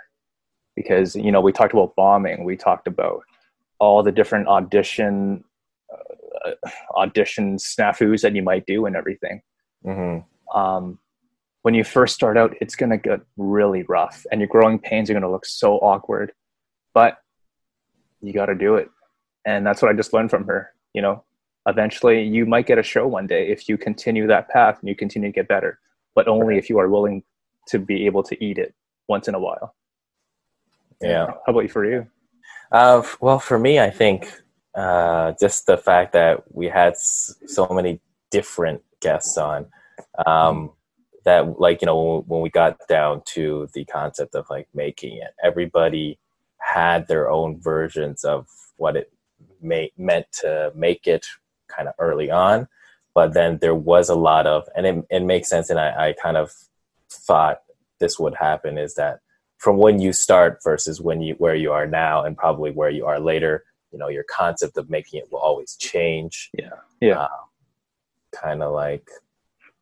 because 0.75 1.15
you 1.15 1.31
know 1.31 1.41
we 1.41 1.51
talked 1.51 1.73
about 1.73 1.95
bombing 1.95 2.43
we 2.43 2.55
talked 2.55 2.87
about 2.87 3.21
all 3.79 4.01
the 4.01 4.11
different 4.11 4.47
audition 4.47 5.43
uh, 5.93 6.51
audition 6.95 7.57
snafus 7.57 8.21
that 8.21 8.35
you 8.35 8.41
might 8.41 8.65
do 8.65 8.85
and 8.85 8.95
everything 8.95 9.41
hmm 9.83 10.17
um, 10.53 10.99
when 11.65 11.73
you 11.73 11.83
first 11.83 12.13
start 12.13 12.37
out, 12.37 12.53
it's 12.61 12.75
going 12.75 12.91
to 12.91 12.97
get 12.99 13.21
really 13.37 13.81
rough 13.89 14.23
and 14.31 14.39
your 14.39 14.47
growing 14.47 14.77
pains 14.77 15.09
are 15.09 15.13
going 15.13 15.23
to 15.23 15.31
look 15.31 15.47
so 15.47 15.77
awkward, 15.77 16.31
but 16.93 17.17
you 18.21 18.33
got 18.33 18.45
to 18.45 18.53
do 18.53 18.75
it. 18.75 18.87
And 19.45 19.65
that's 19.65 19.81
what 19.81 19.89
I 19.89 19.95
just 19.95 20.13
learned 20.13 20.29
from 20.29 20.45
her. 20.45 20.74
You 20.95 21.01
know, 21.01 21.23
eventually 21.67 22.23
you 22.23 22.45
might 22.45 22.67
get 22.67 22.77
a 22.77 22.83
show 22.83 23.05
one 23.05 23.27
day 23.27 23.49
if 23.49 23.67
you 23.67 23.77
continue 23.77 24.25
that 24.27 24.47
path 24.47 24.79
and 24.79 24.87
you 24.87 24.95
continue 24.95 25.29
to 25.29 25.35
get 25.35 25.47
better, 25.49 25.77
but 26.15 26.27
only 26.27 26.57
if 26.57 26.69
you 26.69 26.79
are 26.79 26.87
willing 26.87 27.21
to 27.67 27.79
be 27.79 28.05
able 28.05 28.23
to 28.23 28.43
eat 28.43 28.57
it 28.57 28.73
once 29.09 29.27
in 29.27 29.35
a 29.35 29.39
while. 29.39 29.75
Yeah. 31.01 31.25
How 31.45 31.51
about 31.51 31.61
you 31.61 31.69
for 31.69 31.85
you? 31.85 32.07
Uh, 32.71 33.03
well, 33.19 33.39
for 33.39 33.59
me, 33.59 33.77
I 33.79 33.89
think 33.89 34.31
uh, 34.73 35.33
just 35.39 35.65
the 35.65 35.77
fact 35.77 36.13
that 36.13 36.43
we 36.51 36.67
had 36.67 36.93
s- 36.93 37.35
so 37.45 37.67
many 37.67 37.99
different 38.31 38.81
guests 39.01 39.37
on, 39.37 39.67
um, 40.25 40.71
that 41.25 41.59
like 41.59 41.81
you 41.81 41.87
know 41.87 42.23
when 42.27 42.41
we 42.41 42.49
got 42.49 42.77
down 42.87 43.21
to 43.25 43.67
the 43.73 43.83
concept 43.85 44.35
of 44.35 44.45
like 44.49 44.67
making 44.73 45.17
it, 45.17 45.31
everybody 45.43 46.19
had 46.59 47.07
their 47.07 47.29
own 47.29 47.59
versions 47.59 48.23
of 48.23 48.47
what 48.77 48.95
it 48.95 49.11
may, 49.61 49.91
meant 49.97 50.25
to 50.41 50.71
make 50.75 51.07
it 51.07 51.25
kind 51.67 51.87
of 51.87 51.93
early 51.99 52.29
on, 52.31 52.67
but 53.13 53.33
then 53.33 53.57
there 53.59 53.75
was 53.75 54.09
a 54.09 54.15
lot 54.15 54.45
of, 54.47 54.67
and 54.75 54.85
it, 54.85 55.05
it 55.09 55.19
makes 55.23 55.49
sense, 55.49 55.69
and 55.69 55.79
I, 55.79 56.09
I 56.09 56.13
kind 56.21 56.37
of 56.37 56.51
thought 57.09 57.61
this 57.99 58.19
would 58.19 58.35
happen 58.35 58.77
is 58.77 58.95
that 58.95 59.19
from 59.57 59.77
when 59.77 59.99
you 59.99 60.11
start 60.11 60.59
versus 60.63 60.99
when 60.99 61.21
you 61.21 61.33
where 61.35 61.55
you 61.55 61.71
are 61.71 61.87
now 61.87 62.23
and 62.23 62.37
probably 62.37 62.71
where 62.71 62.89
you 62.89 63.05
are 63.05 63.19
later 63.19 63.63
you 63.91 63.97
know 63.97 64.09
your 64.09 64.25
concept 64.29 64.77
of 64.77 64.89
making 64.89 65.19
it 65.19 65.31
will 65.31 65.39
always 65.39 65.75
change 65.77 66.49
Yeah. 66.57 66.69
Yeah. 66.99 67.27
kind 68.33 68.61
of 68.61 68.73
like 68.73 69.09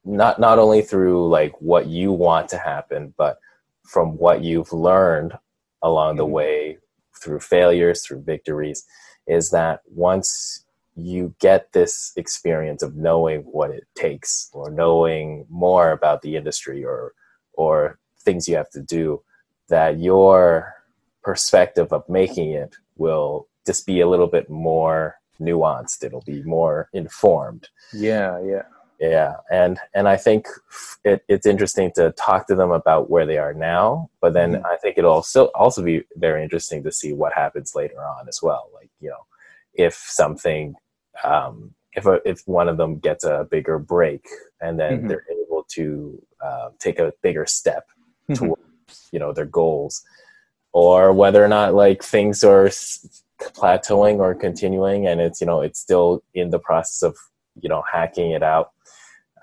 not 0.06 0.40
not 0.40 0.60
only 0.60 0.82
through 0.84 1.28
like 1.30 1.54
what 1.60 1.88
you 1.88 2.12
want 2.12 2.50
to 2.50 2.58
happen 2.58 3.14
but 3.18 3.38
from 3.84 4.18
what 4.18 4.44
you've 4.44 4.72
learned 4.72 5.34
along 5.82 6.18
the 6.18 6.26
Mhm. 6.26 6.32
way 6.32 6.78
through 7.22 7.40
failures 7.40 8.06
through 8.06 8.22
victories 8.22 8.86
is 9.28 9.50
that 9.52 9.82
once 9.94 10.66
you 10.96 11.34
get 11.40 11.72
this 11.74 12.12
experience 12.16 12.84
of 12.84 12.96
knowing 12.96 13.42
what 13.42 13.72
it 13.72 13.88
takes 13.96 14.50
or 14.54 14.70
knowing 14.70 15.46
more 15.50 15.92
about 15.92 16.22
the 16.22 16.36
industry 16.36 16.84
or 16.86 17.14
or 17.54 17.98
things 18.20 18.48
you 18.48 18.56
have 18.56 18.70
to 18.70 18.82
do 18.82 19.22
that 19.70 20.00
your 20.00 20.76
perspective 21.24 21.92
of 21.92 22.08
making 22.08 22.52
it 22.52 22.76
will 22.98 23.48
just 23.66 23.86
be 23.86 24.02
a 24.02 24.08
little 24.08 24.28
bit 24.28 24.50
more 24.50 25.16
nuanced 25.40 26.04
it'll 26.04 26.22
be 26.22 26.44
more 26.44 26.90
informed 26.94 27.70
Yeah, 27.92 28.40
yeah. 28.44 28.64
Yeah 29.04 29.34
and 29.52 29.80
and 29.94 30.08
i 30.08 30.16
think 30.16 30.48
it, 31.04 31.24
it's 31.28 31.46
interesting 31.46 31.92
to 31.94 32.12
talk 32.14 32.48
to 32.48 32.56
them 32.56 32.72
about 32.72 33.10
where 33.10 33.26
they 33.26 33.38
are 33.38 33.54
now 33.54 34.10
but 34.22 34.34
then 34.34 34.54
Mhm. 34.54 34.66
i 34.66 34.78
think 34.78 34.98
it'll 34.98 35.12
also 35.12 35.46
also 35.56 35.84
be 35.84 36.04
very 36.16 36.42
interesting 36.42 36.82
to 36.84 36.92
see 36.92 37.12
what 37.14 37.34
happens 37.34 37.76
later 37.76 38.00
on 38.04 38.28
as 38.30 38.42
well 38.42 38.70
like 38.74 38.90
you 39.02 39.10
know 39.10 39.26
if 39.74 39.94
something 39.94 40.76
um 41.24 41.74
if 41.96 42.06
a, 42.06 42.20
if 42.26 42.42
one 42.48 42.70
of 42.70 42.78
them 42.78 42.98
gets 42.98 43.24
a 43.24 43.48
bigger 43.52 43.78
break 43.78 44.26
and 44.62 44.80
then 44.80 45.02
Mhm. 45.02 45.08
they're 45.08 45.26
able 45.32 45.64
to 45.70 46.22
uh, 46.44 46.70
take 46.80 46.98
a 47.00 47.14
bigger 47.22 47.46
step 47.46 47.86
Mhm. 48.30 48.36
towards 48.38 49.10
you 49.12 49.20
know 49.20 49.34
their 49.34 49.46
goals 49.46 50.04
or 50.72 51.14
whether 51.14 51.44
or 51.44 51.48
not 51.48 51.74
like 51.74 52.02
things 52.04 52.44
are 52.44 52.68
s- 52.68 53.24
plateauing 53.42 54.20
or 54.20 54.34
continuing 54.34 55.08
and 55.08 55.20
it's 55.22 55.42
you 55.42 55.48
know 55.48 55.62
it's 55.62 55.80
still 55.80 56.24
in 56.34 56.50
the 56.52 56.60
process 56.60 57.02
of 57.04 57.18
you 57.62 57.70
know 57.70 57.84
hacking 57.92 58.32
it 58.32 58.44
out 58.44 58.73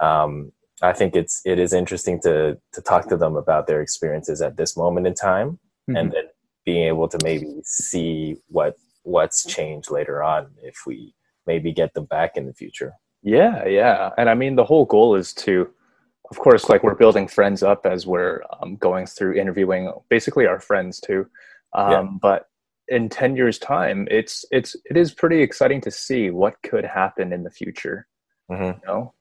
um, 0.01 0.53
i 0.83 0.93
think 0.93 1.15
it's 1.15 1.41
it 1.45 1.59
is 1.59 1.73
interesting 1.73 2.21
to 2.21 2.59
to 2.73 2.81
talk 2.83 3.09
to 3.09 3.17
them 3.17 3.37
about 3.37 3.67
their 3.67 3.81
experiences 3.81 4.41
at 4.41 4.57
this 4.57 4.77
moment 4.77 5.07
in 5.07 5.15
time 5.15 5.59
and 5.89 6.13
then 6.13 6.25
being 6.65 6.87
able 6.87 7.09
to 7.09 7.19
maybe 7.25 7.61
see 7.65 8.37
what 8.49 8.77
what's 9.03 9.45
changed 9.45 9.91
later 9.91 10.23
on 10.23 10.47
if 10.63 10.77
we 10.87 11.15
maybe 11.47 11.73
get 11.73 11.93
them 11.95 12.05
back 12.05 12.37
in 12.37 12.47
the 12.47 12.55
future 12.55 12.93
Yeah, 13.23 13.67
yeah. 13.67 14.11
And 14.17 14.31
I 14.31 14.35
mean, 14.35 14.57
the 14.57 14.65
whole 14.65 14.87
goal 14.87 15.15
is 15.15 15.35
to, 15.35 15.69
of 16.31 16.39
course, 16.39 16.69
like 16.69 16.83
we're 16.83 16.95
building 16.95 17.29
friends 17.29 17.63
up 17.63 17.85
as 17.85 18.07
we're 18.07 18.43
um, 18.61 18.77
going 18.77 19.07
through 19.07 19.35
interviewing 19.35 19.93
basically 20.09 20.47
our 20.47 20.61
friends 20.61 21.01
too. 21.01 21.27
Um, 21.75 21.91
Yeah. 21.91 22.07
But 22.23 22.47
in 22.89 23.09
10 23.09 23.37
years 23.37 23.59
time, 23.59 24.09
it's, 24.11 24.45
it's, 24.51 24.75
it 24.91 24.97
is 24.97 25.13
pretty 25.13 25.43
exciting 25.43 25.81
to 25.83 25.91
see 25.91 26.31
what 26.31 26.55
could 26.63 26.85
happen 26.85 27.33
in 27.33 27.43
the 27.43 27.51
future. 27.51 28.07
Mhm. 28.51 28.81
You 28.81 28.87
know, 28.87 29.15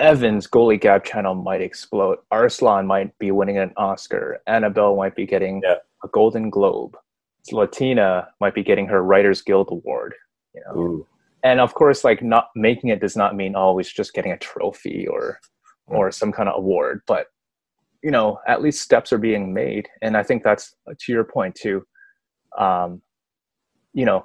Evan's 0.00 0.46
goalie 0.46 0.80
Gab 0.80 1.04
channel 1.04 1.34
might 1.34 1.60
explode. 1.60 2.18
Arslan 2.30 2.86
might 2.86 3.16
be 3.18 3.30
winning 3.30 3.58
an 3.58 3.72
Oscar. 3.76 4.40
Annabelle 4.46 4.96
might 4.96 5.14
be 5.14 5.26
getting 5.26 5.60
Yeah. 5.62 5.76
a 6.02 6.08
Golden 6.08 6.50
Globe. 6.50 6.96
Zlatina 7.48 8.28
might 8.40 8.54
be 8.54 8.62
getting 8.62 8.86
her 8.86 9.02
Writers 9.02 9.42
Guild 9.42 9.68
Award. 9.70 10.14
You 10.54 10.62
know, 10.66 10.80
Ooh. 10.80 11.06
and 11.42 11.60
of 11.60 11.74
course 11.74 12.04
like 12.04 12.22
not 12.22 12.48
making 12.54 12.90
it 12.90 13.00
does 13.00 13.16
not 13.16 13.34
mean 13.36 13.54
always 13.56 13.92
just 13.92 14.14
getting 14.14 14.32
a 14.32 14.38
trophy 14.38 15.06
or 15.08 15.40
Mm. 15.90 15.96
or 15.98 16.10
some 16.10 16.32
kind 16.32 16.48
of 16.48 16.56
award 16.56 17.02
but 17.06 17.26
you 18.02 18.10
know 18.10 18.38
at 18.46 18.62
least 18.62 18.80
steps 18.80 19.12
are 19.12 19.18
being 19.18 19.52
made 19.52 19.86
and 20.00 20.16
i 20.16 20.22
think 20.22 20.42
that's 20.42 20.74
to 20.98 21.12
your 21.12 21.24
point 21.24 21.54
too 21.54 21.84
um 22.56 23.02
you 23.92 24.06
know 24.06 24.24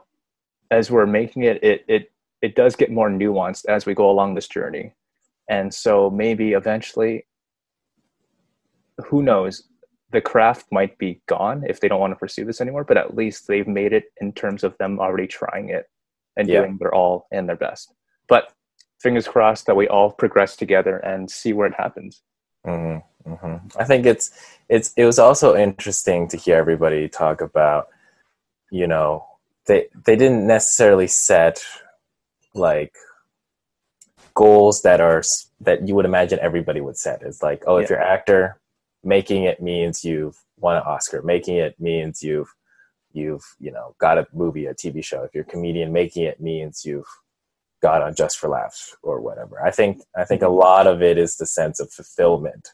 as 0.72 0.90
we're 0.90 1.06
making 1.06 1.44
it 1.44 1.62
it 1.62 1.84
it 1.90 2.12
it 2.42 2.56
does 2.56 2.78
get 2.78 2.92
more 2.92 3.10
nuanced 3.10 3.66
as 3.68 3.86
we 3.86 3.94
go 3.94 4.10
along 4.10 4.36
this 4.36 4.48
journey 4.48 4.94
and 5.50 5.74
so 5.74 6.10
maybe 6.10 6.54
eventually 6.54 7.26
who 9.06 9.24
knows? 9.24 9.64
The 10.12 10.22
craft 10.22 10.66
might 10.72 10.98
be 10.98 11.22
gone 11.28 11.64
if 11.68 11.80
they 11.80 11.88
don't 11.88 12.00
want 12.00 12.12
to 12.12 12.18
pursue 12.18 12.46
this 12.46 12.62
anymore 12.62 12.84
but 12.84 12.98
at 12.98 13.16
least 13.16 13.48
they've 13.48 13.68
made 13.68 13.94
it 13.94 14.06
in 14.22 14.32
terms 14.34 14.64
of 14.64 14.78
them 14.78 15.00
already 15.00 15.28
trying 15.28 15.70
it 15.70 15.86
and 16.38 16.48
Yeah. 16.48 16.62
doing 16.62 16.78
their 16.80 16.94
all 16.94 17.28
and 17.32 17.48
their 17.50 17.56
best. 17.58 17.94
But 18.28 18.54
fingers 19.02 19.28
crossed 19.28 19.66
that 19.66 19.76
we 19.76 19.88
all 19.88 20.12
progress 20.12 20.56
together 20.56 20.98
and 20.98 21.30
see 21.30 21.54
where 21.54 21.68
it 21.68 21.76
happens. 21.76 22.22
Hmm 22.66 22.98
hmm 23.26 23.58
I 23.78 23.84
think 23.86 24.06
it's 24.06 24.32
it's 24.70 24.94
it 24.96 25.06
was 25.06 25.20
also 25.20 25.56
interesting 25.56 26.28
to 26.30 26.38
hear 26.38 26.58
everybody 26.58 27.08
talk 27.10 27.42
about, 27.42 27.90
you 28.72 28.88
know, 28.88 29.26
they 29.68 29.88
they 30.06 30.16
didn't 30.16 30.48
necessarily 30.48 31.08
set 31.08 31.64
like 32.54 32.94
goals 34.40 34.84
that 34.84 35.02
are 35.02 35.22
that 35.60 35.86
you 35.86 35.94
would 35.96 36.06
imagine 36.06 36.40
everybody 36.42 36.80
would 36.80 36.98
set. 36.98 37.22
It's 37.24 37.44
like, 37.44 37.62
oh, 37.68 37.76
if 37.76 37.90
you're 37.90 38.00
an 38.00 38.08
actor, 38.08 38.58
making 39.04 39.44
it 39.44 39.62
means 39.62 40.06
you've 40.06 40.38
won 40.58 40.78
an 40.78 40.84
Oscar. 40.84 41.22
Making 41.22 41.58
it 41.58 41.76
means 41.78 42.24
you've 42.24 42.48
you've 43.12 43.44
you 43.60 43.70
know 43.70 43.96
got 44.00 44.18
a 44.18 44.26
movie, 44.32 44.66
a 44.66 44.74
TV 44.74 45.04
show. 45.04 45.24
If 45.24 45.36
you're 45.36 45.44
a 45.44 45.54
comedian, 45.54 45.92
making 45.92 46.24
it 46.24 46.40
means 46.40 46.86
you've 46.86 47.12
got 47.82 48.02
on 48.02 48.16
Just 48.16 48.40
for 48.40 48.50
Laughs 48.50 48.96
or 49.04 49.20
whatever. 49.20 49.62
I 49.62 49.72
think 49.72 50.02
I 50.16 50.24
think 50.24 50.42
a 50.42 50.46
mm-hmm. 50.46 50.56
lot 50.56 50.88
of 50.88 51.02
it 51.02 51.18
is 51.18 51.36
the 51.36 51.46
sense 51.46 51.82
of 51.82 51.92
fulfillment 51.92 52.70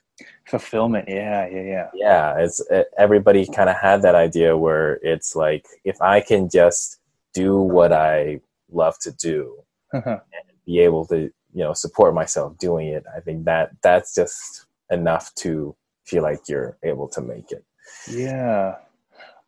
fulfillment 0.47 1.09
yeah 1.09 1.45
yeah 1.49 1.61
yeah 1.61 1.87
Yeah, 1.93 2.39
it's 2.39 2.61
it, 2.69 2.87
everybody 2.97 3.45
kind 3.47 3.69
of 3.69 3.75
had 3.75 4.01
that 4.03 4.15
idea 4.15 4.55
where 4.57 4.93
it's 5.01 5.35
like 5.35 5.65
if 5.83 6.01
i 6.01 6.21
can 6.21 6.47
just 6.49 6.99
do 7.33 7.59
what 7.59 7.91
i 7.91 8.39
love 8.71 8.97
to 8.99 9.11
do 9.11 9.57
uh-huh. 9.93 10.19
and 10.35 10.57
be 10.65 10.79
able 10.79 11.05
to 11.07 11.29
you 11.55 11.63
know 11.63 11.73
support 11.73 12.13
myself 12.13 12.55
doing 12.57 12.87
it 12.89 13.03
i 13.15 13.19
think 13.19 13.45
that 13.45 13.71
that's 13.81 14.13
just 14.13 14.67
enough 14.91 15.33
to 15.35 15.75
feel 16.05 16.21
like 16.21 16.41
you're 16.47 16.77
able 16.83 17.07
to 17.07 17.21
make 17.21 17.51
it 17.51 17.65
Yeah, 18.07 18.75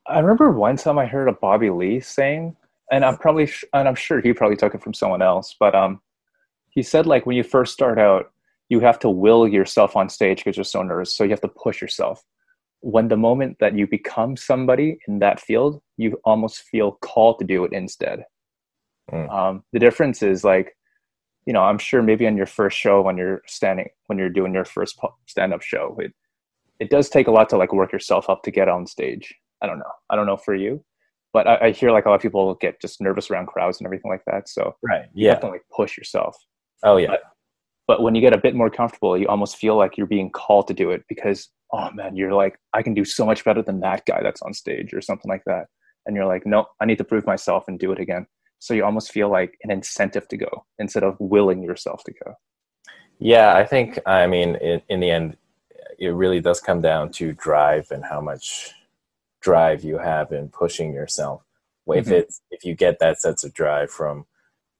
I 0.07 0.19
remember 0.19 0.51
one 0.51 0.77
time 0.77 0.97
I 0.97 1.05
heard 1.05 1.27
a 1.27 1.33
Bobby 1.33 1.69
Lee 1.69 1.99
saying, 1.99 2.55
and 2.91 3.03
I'm 3.03 3.17
probably 3.17 3.47
sh- 3.47 3.65
and 3.73 3.87
I'm 3.87 3.95
sure 3.95 4.21
he 4.21 4.33
probably 4.33 4.57
took 4.57 4.73
it 4.73 4.81
from 4.81 4.93
someone 4.93 5.21
else, 5.21 5.55
but 5.59 5.75
um, 5.75 6.01
he 6.69 6.81
said 6.81 7.05
like 7.05 7.25
when 7.25 7.35
you 7.35 7.43
first 7.43 7.73
start 7.73 7.99
out, 7.99 8.31
you 8.69 8.79
have 8.79 8.99
to 8.99 9.09
will 9.09 9.47
yourself 9.47 9.95
on 9.95 10.09
stage 10.09 10.39
because 10.39 10.57
you're 10.57 10.63
so 10.63 10.81
nervous, 10.81 11.13
so 11.13 11.23
you 11.23 11.31
have 11.31 11.41
to 11.41 11.47
push 11.47 11.81
yourself. 11.81 12.23
When 12.81 13.07
the 13.07 13.17
moment 13.17 13.57
that 13.59 13.75
you 13.75 13.87
become 13.87 14.37
somebody 14.37 14.99
in 15.07 15.19
that 15.19 15.39
field, 15.39 15.81
you 15.97 16.19
almost 16.23 16.61
feel 16.61 16.93
called 17.01 17.39
to 17.39 17.45
do 17.45 17.65
it 17.65 17.73
instead. 17.73 18.23
Mm. 19.11 19.33
Um, 19.33 19.63
the 19.73 19.79
difference 19.79 20.21
is 20.21 20.43
like, 20.43 20.77
you 21.47 21.53
know, 21.53 21.61
I'm 21.63 21.79
sure 21.79 22.03
maybe 22.03 22.27
on 22.27 22.37
your 22.37 22.45
first 22.45 22.77
show 22.77 23.01
when 23.01 23.17
you're 23.17 23.41
standing 23.47 23.87
when 24.07 24.19
you're 24.19 24.29
doing 24.29 24.53
your 24.53 24.65
first 24.65 24.99
stand-up 25.27 25.63
show, 25.63 25.97
it 25.99 26.13
it 26.79 26.89
does 26.91 27.09
take 27.09 27.27
a 27.27 27.31
lot 27.31 27.49
to 27.49 27.57
like 27.57 27.73
work 27.73 27.91
yourself 27.93 28.29
up 28.29 28.43
to 28.43 28.51
get 28.51 28.69
on 28.69 28.85
stage. 28.85 29.33
I 29.63 29.67
don't 29.67 29.79
know. 29.79 29.91
I 30.11 30.15
don't 30.15 30.27
know 30.27 30.37
for 30.37 30.53
you, 30.53 30.83
but 31.33 31.47
I, 31.47 31.67
I 31.67 31.71
hear 31.71 31.91
like 31.91 32.05
a 32.05 32.09
lot 32.09 32.15
of 32.15 32.21
people 32.21 32.53
get 32.55 32.81
just 32.81 33.01
nervous 33.01 33.31
around 33.31 33.47
crowds 33.47 33.79
and 33.79 33.87
everything 33.87 34.11
like 34.11 34.23
that. 34.27 34.49
So 34.49 34.75
right 34.83 35.05
you 35.13 35.25
yeah 35.25 35.31
have 35.31 35.39
to 35.41 35.47
like 35.47 35.63
push 35.75 35.97
yourself. 35.97 36.35
oh 36.83 36.97
yeah 36.97 37.15
But 37.87 38.01
when 38.03 38.13
you 38.15 38.21
get 38.21 38.33
a 38.33 38.37
bit 38.37 38.53
more 38.55 38.69
comfortable, 38.69 39.17
you 39.17 39.27
almost 39.27 39.55
feel 39.55 39.77
like 39.77 39.97
you're 39.97 40.07
being 40.07 40.29
called 40.29 40.67
to 40.67 40.73
do 40.73 40.91
it 40.91 41.03
because 41.07 41.49
oh 41.73 41.89
man, 41.91 42.15
you're 42.17 42.33
like 42.33 42.59
I 42.73 42.83
can 42.83 42.93
do 42.93 43.05
so 43.05 43.25
much 43.25 43.45
better 43.45 43.61
than 43.63 43.79
that 43.79 44.05
guy 44.05 44.21
that's 44.21 44.41
on 44.41 44.53
stage 44.53 44.93
or 44.93 45.01
something 45.01 45.29
like 45.29 45.43
that. 45.45 45.67
And 46.05 46.15
you're 46.15 46.25
like, 46.25 46.45
no, 46.45 46.65
I 46.81 46.85
need 46.85 46.97
to 46.99 47.05
prove 47.05 47.25
myself 47.25 47.65
and 47.69 47.79
do 47.79 47.91
it 47.93 47.99
again. 47.99 48.27
So 48.59 48.73
you 48.73 48.83
almost 48.83 49.11
feel 49.11 49.29
like 49.29 49.57
an 49.63 49.71
incentive 49.71 50.27
to 50.29 50.37
go 50.37 50.65
instead 50.79 51.03
of 51.03 51.15
willing 51.19 51.61
yourself 51.61 52.03
to 52.05 52.13
go. 52.13 52.33
Yeah, 53.19 53.55
I 53.55 53.65
think 53.65 53.99
I 54.05 54.27
mean 54.27 54.55
in, 54.55 54.81
in 54.89 54.99
the 54.99 55.09
end, 55.09 55.37
it 55.99 56.09
really 56.09 56.39
does 56.41 56.59
come 56.59 56.81
down 56.81 57.11
to 57.13 57.33
drive 57.33 57.87
and 57.91 58.03
how 58.03 58.21
much 58.21 58.71
drive 59.41 59.83
you 59.83 59.97
have 59.97 60.31
in 60.31 60.49
pushing 60.49 60.93
yourself. 60.93 61.43
If 61.87 62.07
Mhm. 62.07 62.11
it's 62.11 62.41
if 62.51 62.65
you 62.65 62.75
get 62.75 62.99
that 62.99 63.19
sense 63.21 63.43
of 63.43 63.53
drive 63.53 63.89
from 63.91 64.25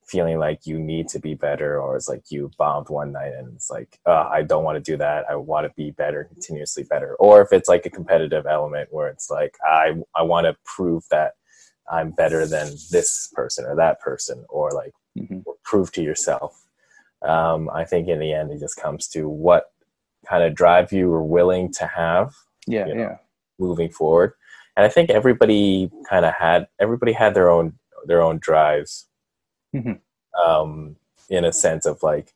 feeling 0.06 0.40
like 0.40 0.66
you 0.66 0.80
need 0.80 1.08
to 1.10 1.20
be 1.20 1.34
better, 1.36 1.82
or 1.82 1.96
it's 1.98 2.08
like 2.10 2.32
you 2.32 2.50
bombed 2.58 2.90
one 2.90 3.12
night 3.12 3.34
and 3.34 3.54
it's 3.56 3.70
like 3.70 4.00
oh, 4.06 4.28
I 4.32 4.44
don't 4.44 4.64
want 4.64 4.84
to 4.84 4.92
do 4.92 4.98
that. 4.98 5.26
I 5.30 5.36
want 5.36 5.68
to 5.68 5.74
be 5.76 5.92
better, 5.92 6.26
continuously 6.26 6.84
better. 6.84 7.16
Or 7.16 7.42
if 7.42 7.52
it's 7.54 7.70
like 7.70 7.86
a 7.86 7.90
competitive 7.90 8.46
element 8.46 8.90
where 8.92 9.08
it's 9.10 9.30
like 9.30 9.56
I 9.66 9.96
I 10.16 10.24
want 10.24 10.46
to 10.46 10.56
prove 10.66 11.04
that 11.12 11.34
I'm 11.89 12.12
better 12.12 12.46
than 12.46 12.67
this 12.91 13.29
person 13.34 13.65
or 13.65 13.75
that 13.75 14.00
person, 14.00 14.46
or 14.50 14.72
like 14.72 14.94
hmm 15.17 15.39
prove 15.63 15.91
to 15.94 16.01
yourself. 16.01 16.65
Um, 17.22 17.70
I 17.74 17.84
think 17.84 18.08
in 18.08 18.20
the 18.20 18.32
end, 18.34 18.51
it 18.51 18.60
just 18.60 18.77
comes 18.77 19.08
to 19.10 19.27
what 19.27 19.72
kind 20.27 20.44
of 20.44 20.56
drive 20.56 20.91
you 20.94 21.12
are 21.13 21.24
willing 21.24 21.72
to 21.74 21.86
have 21.88 22.34
Yeah, 22.67 22.86
You 22.88 22.96
know. 22.96 23.01
yeah. 23.01 23.17
moving 23.60 23.89
forward. 23.89 24.34
And 24.75 24.86
I 24.86 24.89
think 24.89 25.10
everybody 25.10 25.89
kind 26.10 26.25
of 26.25 26.34
had 26.34 26.67
everybody 26.79 27.12
had 27.13 27.34
their 27.34 27.50
own 27.50 27.74
their 28.06 28.22
own 28.22 28.38
drives, 28.39 29.08
Mhm. 29.75 30.00
um, 30.46 30.96
in 31.29 31.44
a 31.46 31.51
sense 31.51 31.86
of 31.86 32.01
like 32.03 32.34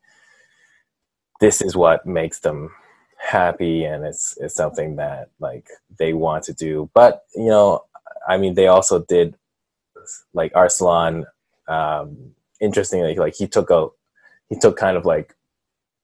this 1.40 1.62
is 1.62 1.76
what 1.76 2.06
makes 2.06 2.40
them 2.40 2.72
happy, 3.18 3.84
and 3.84 4.06
it's 4.06 4.38
it's 4.42 4.56
something 4.56 4.96
that 4.98 5.30
like 5.40 5.68
they 6.00 6.14
want 6.14 6.44
to 6.46 6.54
do. 6.54 6.90
But 6.94 7.24
you 7.36 7.50
know, 7.50 7.84
I 8.28 8.38
mean, 8.38 8.56
they 8.56 8.68
also 8.68 9.00
did 9.00 9.36
like 10.34 10.54
Arsalan, 10.54 11.26
Um, 11.68 12.36
interestingly, 12.60 13.16
like 13.16 13.36
he 13.36 13.48
took 13.48 13.70
a 13.70 13.88
he 14.50 14.56
took 14.58 14.76
kind 14.78 14.98
of 14.98 15.06
like 15.06 15.36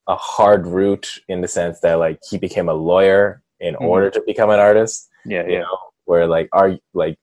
a 0.08 0.16
hard 0.16 0.66
route 0.68 1.20
in 1.28 1.42
the 1.42 1.48
sense 1.48 1.80
that 1.82 1.96
like 1.96 2.20
he 2.30 2.38
became 2.38 2.70
a 2.70 2.74
lawyer 2.74 3.42
in 3.60 3.76
Mhm. 3.76 3.82
order 3.90 4.10
to 4.10 4.22
become 4.26 4.50
an 4.50 4.60
artist 4.60 5.10
Yeah, 5.26 5.46
you 5.46 5.54
yeah. 5.54 5.62
know 5.62 5.78
where 6.06 6.28
like 6.28 6.48
are 6.54 6.78
like 6.94 7.18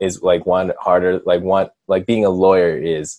is 0.00 0.22
like 0.22 0.44
one 0.44 0.72
harder 0.78 1.20
like 1.24 1.40
one 1.42 1.70
like 1.88 2.04
being 2.04 2.24
a 2.26 2.30
lawyer 2.30 2.76
is 2.76 3.18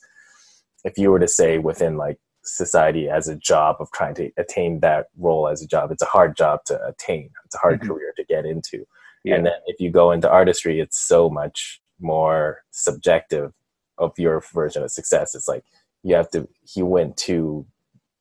if 0.86 0.98
you 1.00 1.10
were 1.12 1.20
to 1.20 1.28
say 1.28 1.58
within 1.58 1.98
like 1.98 2.20
society 2.44 3.10
as 3.10 3.28
a 3.28 3.36
job 3.36 3.78
of 3.80 3.90
trying 3.92 4.14
to 4.16 4.30
attain 4.38 4.82
that 4.82 5.08
role 5.18 5.48
as 5.48 5.62
a 5.64 5.68
job, 5.68 5.92
it's 5.92 6.04
a 6.04 6.14
hard 6.18 6.36
job 6.36 6.60
to 6.66 6.76
attain. 6.86 7.30
It's 7.46 7.56
a 7.56 7.60
hard 7.60 7.80
Mhm. 7.82 7.88
career 7.88 8.14
to 8.18 8.24
get 8.26 8.46
into. 8.46 8.86
Yeah. 9.24 9.36
And 9.36 9.46
then 9.48 9.60
if 9.66 9.80
you 9.80 9.90
go 9.90 10.12
into 10.12 10.30
artistry, 10.30 10.80
it's 10.82 11.00
so 11.00 11.30
much 11.30 11.82
more 12.00 12.64
subjective 12.72 13.54
of 13.98 14.18
your 14.18 14.42
version 14.54 14.84
of 14.84 14.92
success. 14.92 15.36
It's 15.36 15.48
like 15.48 15.64
you 16.04 16.16
have 16.16 16.30
to. 16.32 16.48
He 16.64 16.82
went 16.84 17.18
to 17.18 17.66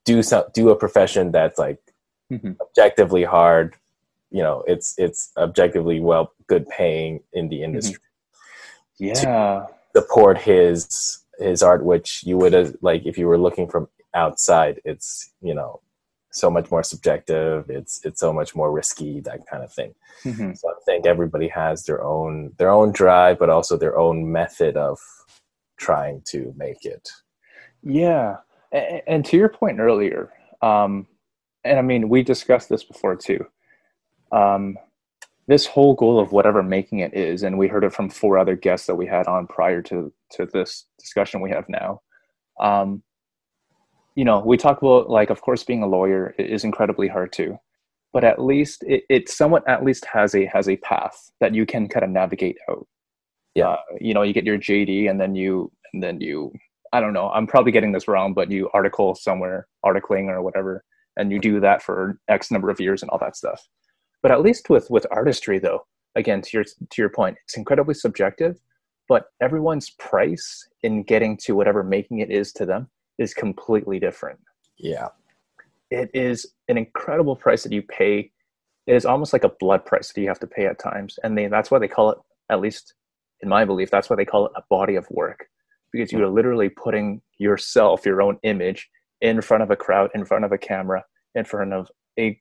do 0.05 0.23
some 0.23 0.45
do 0.55 0.71
a 0.71 0.77
profession 0.77 1.33
that's 1.33 1.59
like 1.59 1.79
Mhm. 2.31 2.57
objectively 2.61 3.25
hard. 3.25 3.75
You 4.31 4.43
know, 4.43 4.65
it's 4.67 4.95
it's 4.99 5.31
objectively 5.37 6.01
well 6.01 6.33
good 6.47 6.67
paying 6.69 7.23
in 7.33 7.49
the 7.49 7.63
industry. 7.63 7.99
yeah. 8.99 9.67
Support 9.95 10.39
his 10.39 11.19
his 11.39 11.63
art, 11.63 11.85
which 11.85 12.25
you 12.25 12.37
would 12.39 12.53
have 12.53 12.77
like 12.81 13.05
if 13.05 13.19
you 13.19 13.27
were 13.27 13.39
looking 13.39 13.69
from 13.69 13.89
outside. 14.15 14.81
It's 14.85 15.31
you 15.41 15.55
know 15.55 15.81
so 16.33 16.51
much 16.51 16.71
more 16.71 16.83
subjective. 16.83 17.69
It's 17.71 18.05
it's 18.05 18.21
so 18.21 18.33
much 18.33 18.57
more 18.57 18.73
risky. 18.73 19.21
That 19.21 19.47
kind 19.47 19.63
of 19.63 19.73
thing. 19.73 19.95
Mhm. 20.25 20.57
So 20.57 20.71
I 20.71 20.75
think 20.87 21.07
everybody 21.07 21.49
has 21.49 21.85
their 21.85 22.03
own 22.03 22.53
their 22.59 22.71
own 22.71 22.93
drive, 22.93 23.39
but 23.39 23.51
also 23.51 23.77
their 23.77 23.99
own 23.99 24.31
method 24.33 24.77
of 24.77 24.99
trying 25.77 26.23
to 26.27 26.53
make 26.57 26.85
it. 26.85 27.09
Yeah, 27.83 28.39
and, 28.73 29.03
and 29.07 29.25
to 29.27 29.37
your 29.37 29.49
point 29.49 29.79
earlier, 29.79 30.33
um, 30.63 31.07
and 31.65 31.79
I 31.79 31.83
mean 31.83 32.09
we 32.09 32.23
discussed 32.23 32.69
this 32.69 32.85
before 32.85 33.17
too. 33.17 33.47
Um, 34.33 34.79
this 35.49 35.67
whole 35.67 35.95
goal 35.95 36.19
of 36.19 36.33
whatever 36.33 36.63
making 36.63 37.01
it 37.01 37.13
is, 37.15 37.43
and 37.43 37.59
we 37.59 37.69
heard 37.69 37.85
it 37.85 37.93
from 37.93 38.09
four 38.09 38.39
other 38.39 38.57
guests 38.57 38.87
that 38.87 38.95
we 38.95 39.07
had 39.07 39.27
on 39.27 39.47
prior 39.47 39.83
to 39.83 40.13
to 40.31 40.47
this 40.47 40.87
discussion 40.99 41.41
we 41.43 41.51
have 41.51 41.69
now. 41.69 42.01
Um, 42.61 43.03
you 44.15 44.25
know, 44.25 44.41
we 44.41 44.57
talk 44.57 44.83
about 44.83 45.09
like, 45.09 45.31
of 45.31 45.41
course, 45.41 45.65
being 45.65 45.83
a 45.83 45.87
lawyer 45.87 46.35
is 46.39 46.65
incredibly 46.65 47.09
hard 47.09 47.33
too, 47.33 47.59
but 48.13 48.25
at 48.25 48.43
least 48.43 48.85
it, 48.87 49.05
it 49.09 49.29
somewhat 49.29 49.67
at 49.69 49.85
least 49.85 50.05
has 50.07 50.35
a 50.35 50.47
has 50.47 50.69
a 50.69 50.77
path 50.79 51.31
that 51.41 51.55
you 51.55 51.65
can 51.65 51.89
kind 51.89 52.05
of 52.05 52.11
navigate 52.11 52.59
out. 52.71 52.87
Yeah. 53.55 53.69
Uh, 53.69 53.77
you 54.01 54.15
know, 54.15 54.23
you 54.23 54.33
get 54.33 54.45
your 54.45 54.59
JD, 54.59 55.11
and 55.11 55.21
then 55.21 55.35
you 55.35 55.71
and 55.93 56.03
then 56.03 56.21
you 56.21 56.53
I 56.93 57.01
don't 57.01 57.15
know. 57.15 57.31
I'm 57.31 57.47
probably 57.47 57.73
getting 57.73 57.93
this 57.93 58.09
wrong, 58.09 58.35
but 58.35 58.51
you 58.51 58.69
article 58.75 59.15
somewhere, 59.15 59.67
articling 59.85 60.29
or 60.29 60.43
whatever, 60.43 60.85
and 61.17 61.33
you 61.33 61.39
do 61.39 61.59
that 61.61 61.83
for 61.83 62.19
X 62.29 62.51
number 62.51 62.71
of 62.71 62.81
years 62.81 63.03
and 63.03 63.11
all 63.11 63.19
that 63.19 63.37
stuff. 63.37 63.67
But 64.23 64.31
at 64.31 64.43
least 64.43 64.69
with 64.71 64.91
with 64.91 65.07
artistry, 65.11 65.59
though, 65.59 65.87
again 66.17 66.43
to 66.43 66.51
your 66.53 66.65
to 66.65 67.03
your 67.03 67.11
point, 67.11 67.39
it's 67.45 67.57
incredibly 67.57 67.95
subjective. 67.95 68.61
But 69.09 69.27
everyone's 69.41 69.91
price 69.91 70.67
in 70.83 71.03
getting 71.03 71.37
to 71.39 71.55
whatever 71.55 71.83
making 71.83 72.21
it 72.21 72.31
is 72.31 72.53
to 72.55 72.67
them 72.67 72.89
is 73.19 73.35
completely 73.35 73.99
different. 73.99 74.39
Yeah. 74.79 75.09
It 75.91 76.11
is 76.15 76.47
an 76.69 76.79
incredible 76.79 77.37
price 77.37 77.63
that 77.65 77.73
you 77.73 77.83
pay. 77.83 78.31
It 78.87 78.95
is 78.95 79.05
almost 79.05 79.33
like 79.33 79.45
a 79.45 79.53
blood 79.61 79.85
price 79.85 80.13
that 80.13 80.21
you 80.21 80.29
have 80.29 80.41
to 80.41 80.47
pay 80.47 80.67
at 80.67 80.79
times, 80.79 81.19
and 81.23 81.37
they, 81.37 81.47
that's 81.47 81.71
why 81.71 81.79
they 81.79 81.89
call 81.89 82.11
it, 82.11 82.19
at 82.51 82.61
least 82.61 82.95
in 83.41 83.49
my 83.49 83.65
belief, 83.65 83.91
that's 83.91 84.09
why 84.09 84.17
they 84.17 84.25
call 84.25 84.47
it 84.47 84.53
a 84.57 84.63
body 84.71 84.95
of 84.97 85.07
work 85.11 85.47
because 85.93 86.11
you 86.11 86.19
hmm. 86.19 86.25
are 86.25 86.31
literally 86.31 86.69
putting 86.69 87.21
yourself, 87.39 88.07
your 88.07 88.23
own 88.23 88.39
image, 88.43 88.89
in 89.21 89.41
front 89.41 89.63
of 89.63 89.71
a 89.71 89.77
crowd, 89.77 90.11
in 90.15 90.25
front 90.25 90.45
of 90.45 90.53
a 90.53 90.59
camera, 90.59 91.05
in 91.35 91.45
front 91.45 91.73
of 91.73 91.89
a 92.19 92.39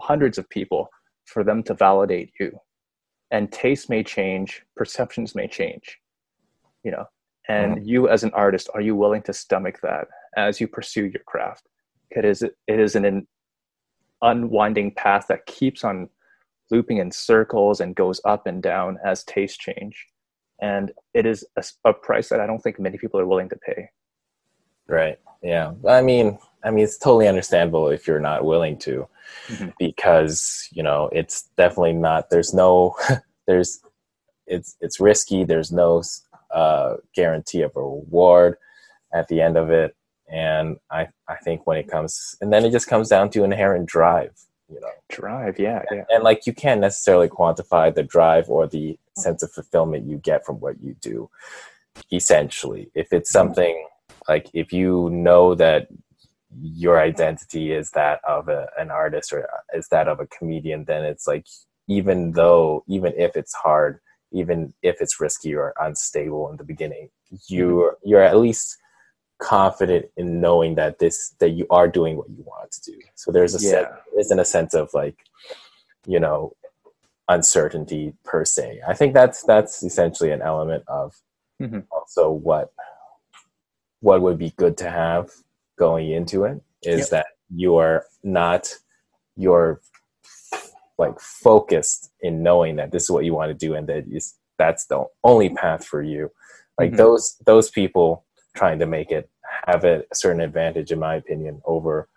hundreds 0.00 0.36
of 0.36 0.48
people 0.50 0.88
for 1.24 1.42
them 1.44 1.62
to 1.62 1.74
validate 1.74 2.32
you. 2.38 2.52
And 3.30 3.50
tastes 3.50 3.88
may 3.88 4.02
change, 4.02 4.62
perceptions 4.76 5.34
may 5.34 5.48
change, 5.48 5.98
you 6.84 6.90
know. 6.90 7.06
And 7.48 7.86
you, 7.86 8.08
as 8.08 8.22
an 8.22 8.30
artist, 8.34 8.68
are 8.74 8.80
you 8.80 8.94
willing 8.94 9.22
to 9.22 9.32
stomach 9.32 9.80
that 9.82 10.06
as 10.36 10.60
you 10.60 10.68
pursue 10.68 11.06
your 11.06 11.22
craft? 11.26 11.68
It 12.10 12.24
is 12.24 12.42
it 12.42 12.54
is 12.68 12.94
an 12.94 13.26
unwinding 14.20 14.92
path 14.92 15.26
that 15.28 15.46
keeps 15.46 15.82
on 15.82 16.08
looping 16.70 16.98
in 16.98 17.10
circles 17.10 17.80
and 17.80 17.96
goes 17.96 18.20
up 18.24 18.46
and 18.46 18.62
down 18.62 18.98
as 19.04 19.24
tastes 19.24 19.58
change 19.58 20.06
and 20.62 20.92
it 21.12 21.26
is 21.26 21.44
a, 21.56 21.64
a, 21.84 21.92
price 21.92 22.28
that 22.28 22.40
I 22.40 22.46
don't 22.46 22.62
think 22.62 22.78
many 22.78 22.96
people 22.96 23.18
are 23.20 23.26
willing 23.26 23.48
to 23.48 23.56
pay. 23.56 23.90
Right. 24.86 25.18
Yeah. 25.42 25.72
I 25.86 26.00
mean, 26.00 26.38
I 26.62 26.70
mean, 26.70 26.84
it's 26.84 26.96
totally 26.96 27.26
understandable 27.26 27.88
if 27.88 28.06
you're 28.06 28.20
not 28.20 28.44
willing 28.44 28.78
to, 28.78 29.08
mm-hmm. 29.48 29.70
because 29.78 30.68
you 30.72 30.84
know 30.84 31.10
it's 31.12 31.50
definitely 31.56 31.94
not. 31.94 32.30
There's 32.30 32.54
no, 32.54 32.94
there's, 33.46 33.82
it's 34.46 34.76
it's 34.80 35.00
risky. 35.00 35.42
There's 35.44 35.72
no 35.72 36.02
uh, 36.52 36.96
guarantee 37.14 37.62
of 37.62 37.72
a 37.76 37.80
reward 37.80 38.56
at 39.12 39.28
the 39.28 39.40
end 39.40 39.56
of 39.56 39.70
it, 39.70 39.96
and 40.30 40.76
I 40.90 41.08
I 41.28 41.36
think 41.36 41.66
when 41.66 41.78
it 41.78 41.88
comes, 41.88 42.36
and 42.40 42.52
then 42.52 42.64
it 42.64 42.70
just 42.70 42.88
comes 42.88 43.08
down 43.08 43.30
to 43.30 43.44
inherent 43.44 43.86
drive. 43.86 44.32
You 44.68 44.80
know, 44.80 44.88
drive. 45.10 45.58
Yeah. 45.58 45.82
Yeah. 45.90 45.98
and, 45.98 46.06
and 46.08 46.24
like 46.24 46.46
you 46.46 46.54
can't 46.54 46.80
necessarily 46.80 47.28
quantify 47.28 47.94
the 47.94 48.02
drive 48.02 48.48
or 48.48 48.66
the 48.66 48.98
sense 49.18 49.42
of 49.42 49.52
fulfillment 49.52 50.06
you 50.06 50.16
get 50.16 50.46
from 50.46 50.60
what 50.60 50.80
you 50.82 50.96
do 51.00 51.28
essentially 52.10 52.90
if 52.94 53.12
it's 53.12 53.30
something 53.30 53.86
like 54.28 54.48
if 54.54 54.72
you 54.72 55.10
know 55.10 55.54
that 55.54 55.88
your 56.60 57.00
identity 57.00 57.72
is 57.72 57.90
that 57.90 58.20
of 58.26 58.48
a, 58.48 58.68
an 58.78 58.90
artist 58.90 59.32
or 59.32 59.48
is 59.74 59.88
that 59.88 60.08
of 60.08 60.20
a 60.20 60.26
comedian 60.26 60.84
then 60.84 61.04
it's 61.04 61.26
like 61.26 61.46
even 61.88 62.32
though 62.32 62.84
even 62.88 63.12
if 63.16 63.36
it's 63.36 63.54
hard 63.54 64.00
even 64.32 64.72
if 64.82 65.00
it's 65.00 65.20
risky 65.20 65.54
or 65.54 65.72
unstable 65.80 66.50
in 66.50 66.56
the 66.56 66.64
beginning 66.64 67.08
you're 67.48 67.96
you're 68.04 68.22
at 68.22 68.36
least 68.38 68.78
confident 69.38 70.06
in 70.16 70.40
knowing 70.40 70.74
that 70.76 70.98
this 70.98 71.30
that 71.40 71.50
you 71.50 71.66
are 71.70 71.88
doing 71.88 72.16
what 72.16 72.28
you 72.30 72.42
want 72.44 72.70
to 72.70 72.80
do 72.92 72.98
so 73.14 73.30
there's 73.32 73.54
a 73.54 73.64
Yeah. 73.64 73.70
sense, 73.70 73.90
isn't 74.18 74.38
a 74.38 74.44
sense 74.44 74.74
of 74.74 74.88
like 74.94 75.16
you 76.06 76.20
know 76.20 76.52
uncertainty 77.28 78.12
per 78.24 78.44
se. 78.44 78.80
I 78.86 78.94
think 78.94 79.14
that's 79.14 79.42
that's 79.44 79.82
essentially 79.82 80.32
an 80.32 80.42
element 80.42 80.84
of 80.88 81.14
Mhm. 81.60 81.86
also 81.90 82.30
what 82.30 82.72
what 84.00 84.20
would 84.22 84.38
be 84.38 84.50
good 84.56 84.76
to 84.78 84.90
have 84.90 85.30
going 85.78 86.10
into 86.10 86.44
it 86.44 86.60
is 86.82 86.98
Yep. 87.00 87.08
that 87.10 87.26
you 87.54 87.76
are 87.76 88.04
not 88.22 88.76
you're 89.36 89.80
like 90.98 91.18
focused 91.20 92.10
in 92.20 92.42
knowing 92.42 92.76
that 92.76 92.92
this 92.92 93.04
is 93.04 93.10
what 93.10 93.24
you 93.24 93.34
want 93.34 93.50
to 93.50 93.66
do 93.66 93.74
and 93.74 93.88
that 93.88 94.04
is 94.10 94.34
that's 94.58 94.86
the 94.86 95.04
only 95.24 95.48
path 95.48 95.84
for 95.84 96.02
you. 96.02 96.30
Like 96.78 96.92
Mhm. 96.92 96.96
those 96.96 97.36
those 97.46 97.70
people 97.70 98.24
trying 98.54 98.78
to 98.78 98.86
make 98.86 99.10
it 99.10 99.28
have 99.66 99.84
a 99.84 100.04
certain 100.12 100.40
advantage 100.40 100.92
in 100.92 100.98
my 100.98 101.16
opinion 101.16 101.60
over 101.64 102.08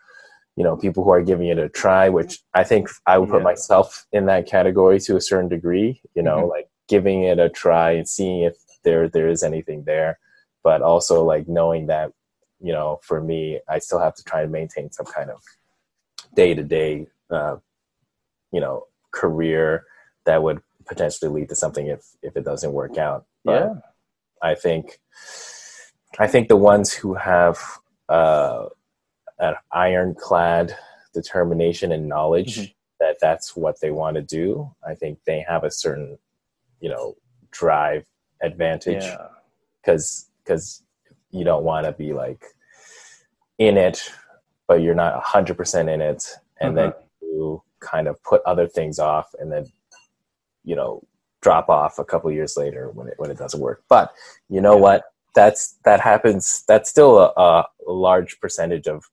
you 0.55 0.63
know 0.63 0.75
people 0.77 1.03
who 1.03 1.11
are 1.11 1.21
giving 1.21 1.47
it 1.47 1.59
a 1.59 1.67
try 1.69 2.07
which 2.09 2.39
i 2.53 2.63
think 2.63 2.89
i 3.05 3.17
would 3.17 3.29
put 3.29 3.39
Yeah. 3.39 3.43
myself 3.51 4.05
in 4.13 4.25
that 4.27 4.45
category 4.47 4.99
to 5.01 5.15
a 5.17 5.21
certain 5.21 5.49
degree 5.49 6.01
you 6.15 6.23
know 6.23 6.43
Mhm. 6.43 6.49
like 6.49 6.69
giving 6.87 7.23
it 7.23 7.39
a 7.39 7.49
try 7.49 7.91
and 7.91 8.07
seeing 8.07 8.43
if 8.43 8.55
there 8.83 9.09
there 9.09 9.27
is 9.27 9.43
anything 9.43 9.83
there 9.83 10.17
but 10.63 10.81
also 10.81 11.23
like 11.23 11.47
knowing 11.47 11.87
that 11.87 12.11
you 12.61 12.71
know 12.71 12.99
for 13.03 13.19
me 13.21 13.59
i 13.67 13.79
still 13.79 13.99
have 13.99 14.15
to 14.15 14.23
try 14.23 14.41
and 14.43 14.51
maintain 14.51 14.89
some 14.91 15.05
kind 15.05 15.29
of 15.29 15.41
day 16.35 16.53
to 16.53 16.63
day 16.63 17.07
uh 17.31 17.57
you 18.55 18.61
know 18.63 18.75
career 19.21 19.65
that 20.27 20.41
would 20.43 20.59
potentially 20.91 21.29
lead 21.35 21.49
to 21.49 21.55
something 21.63 21.87
if 21.95 22.01
if 22.27 22.33
it 22.39 22.45
doesn't 22.51 22.73
work 22.81 22.95
out 23.07 23.21
but 23.43 23.61
Yeah. 23.61 23.73
I 24.51 24.53
think 24.65 24.85
I 26.25 26.27
think 26.33 26.47
the 26.47 26.61
ones 26.73 26.89
who 26.99 27.11
have 27.15 27.57
uh, 28.17 28.61
an 29.39 29.55
ironclad 29.71 30.67
determination 31.13 31.91
and 31.91 32.07
knowledge 32.07 32.53
Mhm. 32.57 32.73
that 33.01 33.15
that's 33.25 33.47
what 33.63 33.75
they 33.81 33.91
want 34.01 34.15
to 34.15 34.21
do, 34.21 34.45
I 34.91 34.93
think 34.95 35.13
they 35.25 35.39
have 35.51 35.63
a 35.65 35.71
certain 35.83 36.17
you 36.83 36.89
know 36.93 37.05
drive 37.51 38.03
advantage 38.49 39.03
Yeah. 39.03 39.27
because 39.77 40.29
because 40.43 40.83
you 41.37 41.43
don't 41.49 41.65
want 41.71 41.85
to 41.87 41.91
be 42.03 42.09
like 42.13 42.43
in 43.57 43.75
it, 43.87 43.97
but 44.67 44.77
you're 44.83 45.01
not 45.03 45.21
hundred 45.35 45.55
percent 45.57 45.89
in 45.89 46.01
it, 46.11 46.21
and 46.61 46.77
then 46.77 46.93
you 47.21 47.61
kind 47.85 48.07
of 48.07 48.21
put 48.23 48.41
other 48.45 48.67
things 48.67 48.97
off, 48.99 49.27
and 49.39 49.51
then 49.51 49.65
you 50.63 50.75
know 50.75 51.01
drop 51.41 51.69
off 51.69 51.99
a 51.99 52.05
couple 52.11 52.31
years 52.31 52.57
later 52.57 52.89
when 52.95 53.07
it 53.07 53.13
when 53.17 53.29
it 53.31 53.37
doesn't 53.37 53.61
work. 53.61 53.83
But 53.87 54.11
you 54.49 54.61
know 54.61 54.75
Yeah. 54.75 54.81
what? 54.87 55.03
That's 55.35 55.61
that 55.85 55.99
happens. 55.99 56.63
That's 56.67 56.89
still 56.89 57.19
a, 57.19 57.27
a, 57.37 57.65
large 57.87 58.39
percentage 58.39 58.87
of 58.87 59.03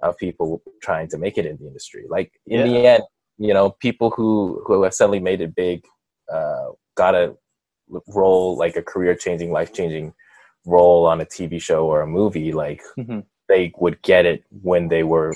of 0.00 0.16
people 0.16 0.62
trying 0.82 1.08
to 1.12 1.18
make 1.18 1.36
it 1.38 1.46
in 1.46 1.56
the 1.58 1.66
industry. 1.66 2.04
Like 2.08 2.32
in 2.46 2.66
the 2.66 2.86
end, 2.86 3.02
you 3.38 3.54
know, 3.54 3.70
people 3.70 4.10
who 4.16 4.62
who 4.66 4.82
have 4.82 4.94
suddenly 4.94 5.20
made 5.20 5.40
it 5.40 5.54
big, 5.54 5.84
uh, 6.32 6.68
got 6.96 7.14
a 7.14 7.36
role 8.08 8.56
like 8.56 8.76
a 8.76 8.82
career 8.82 9.14
changing, 9.14 9.52
life 9.52 9.72
changing 9.72 10.12
role 10.64 11.06
on 11.06 11.20
a 11.20 11.26
TV 11.26 11.60
show 11.68 11.86
or 11.86 12.00
a 12.02 12.06
movie. 12.06 12.52
Like 12.52 12.82
Mhm. 12.98 13.24
they 13.48 13.72
would 13.78 14.00
get 14.02 14.26
it 14.26 14.40
when 14.62 14.88
they 14.88 15.04
were 15.04 15.32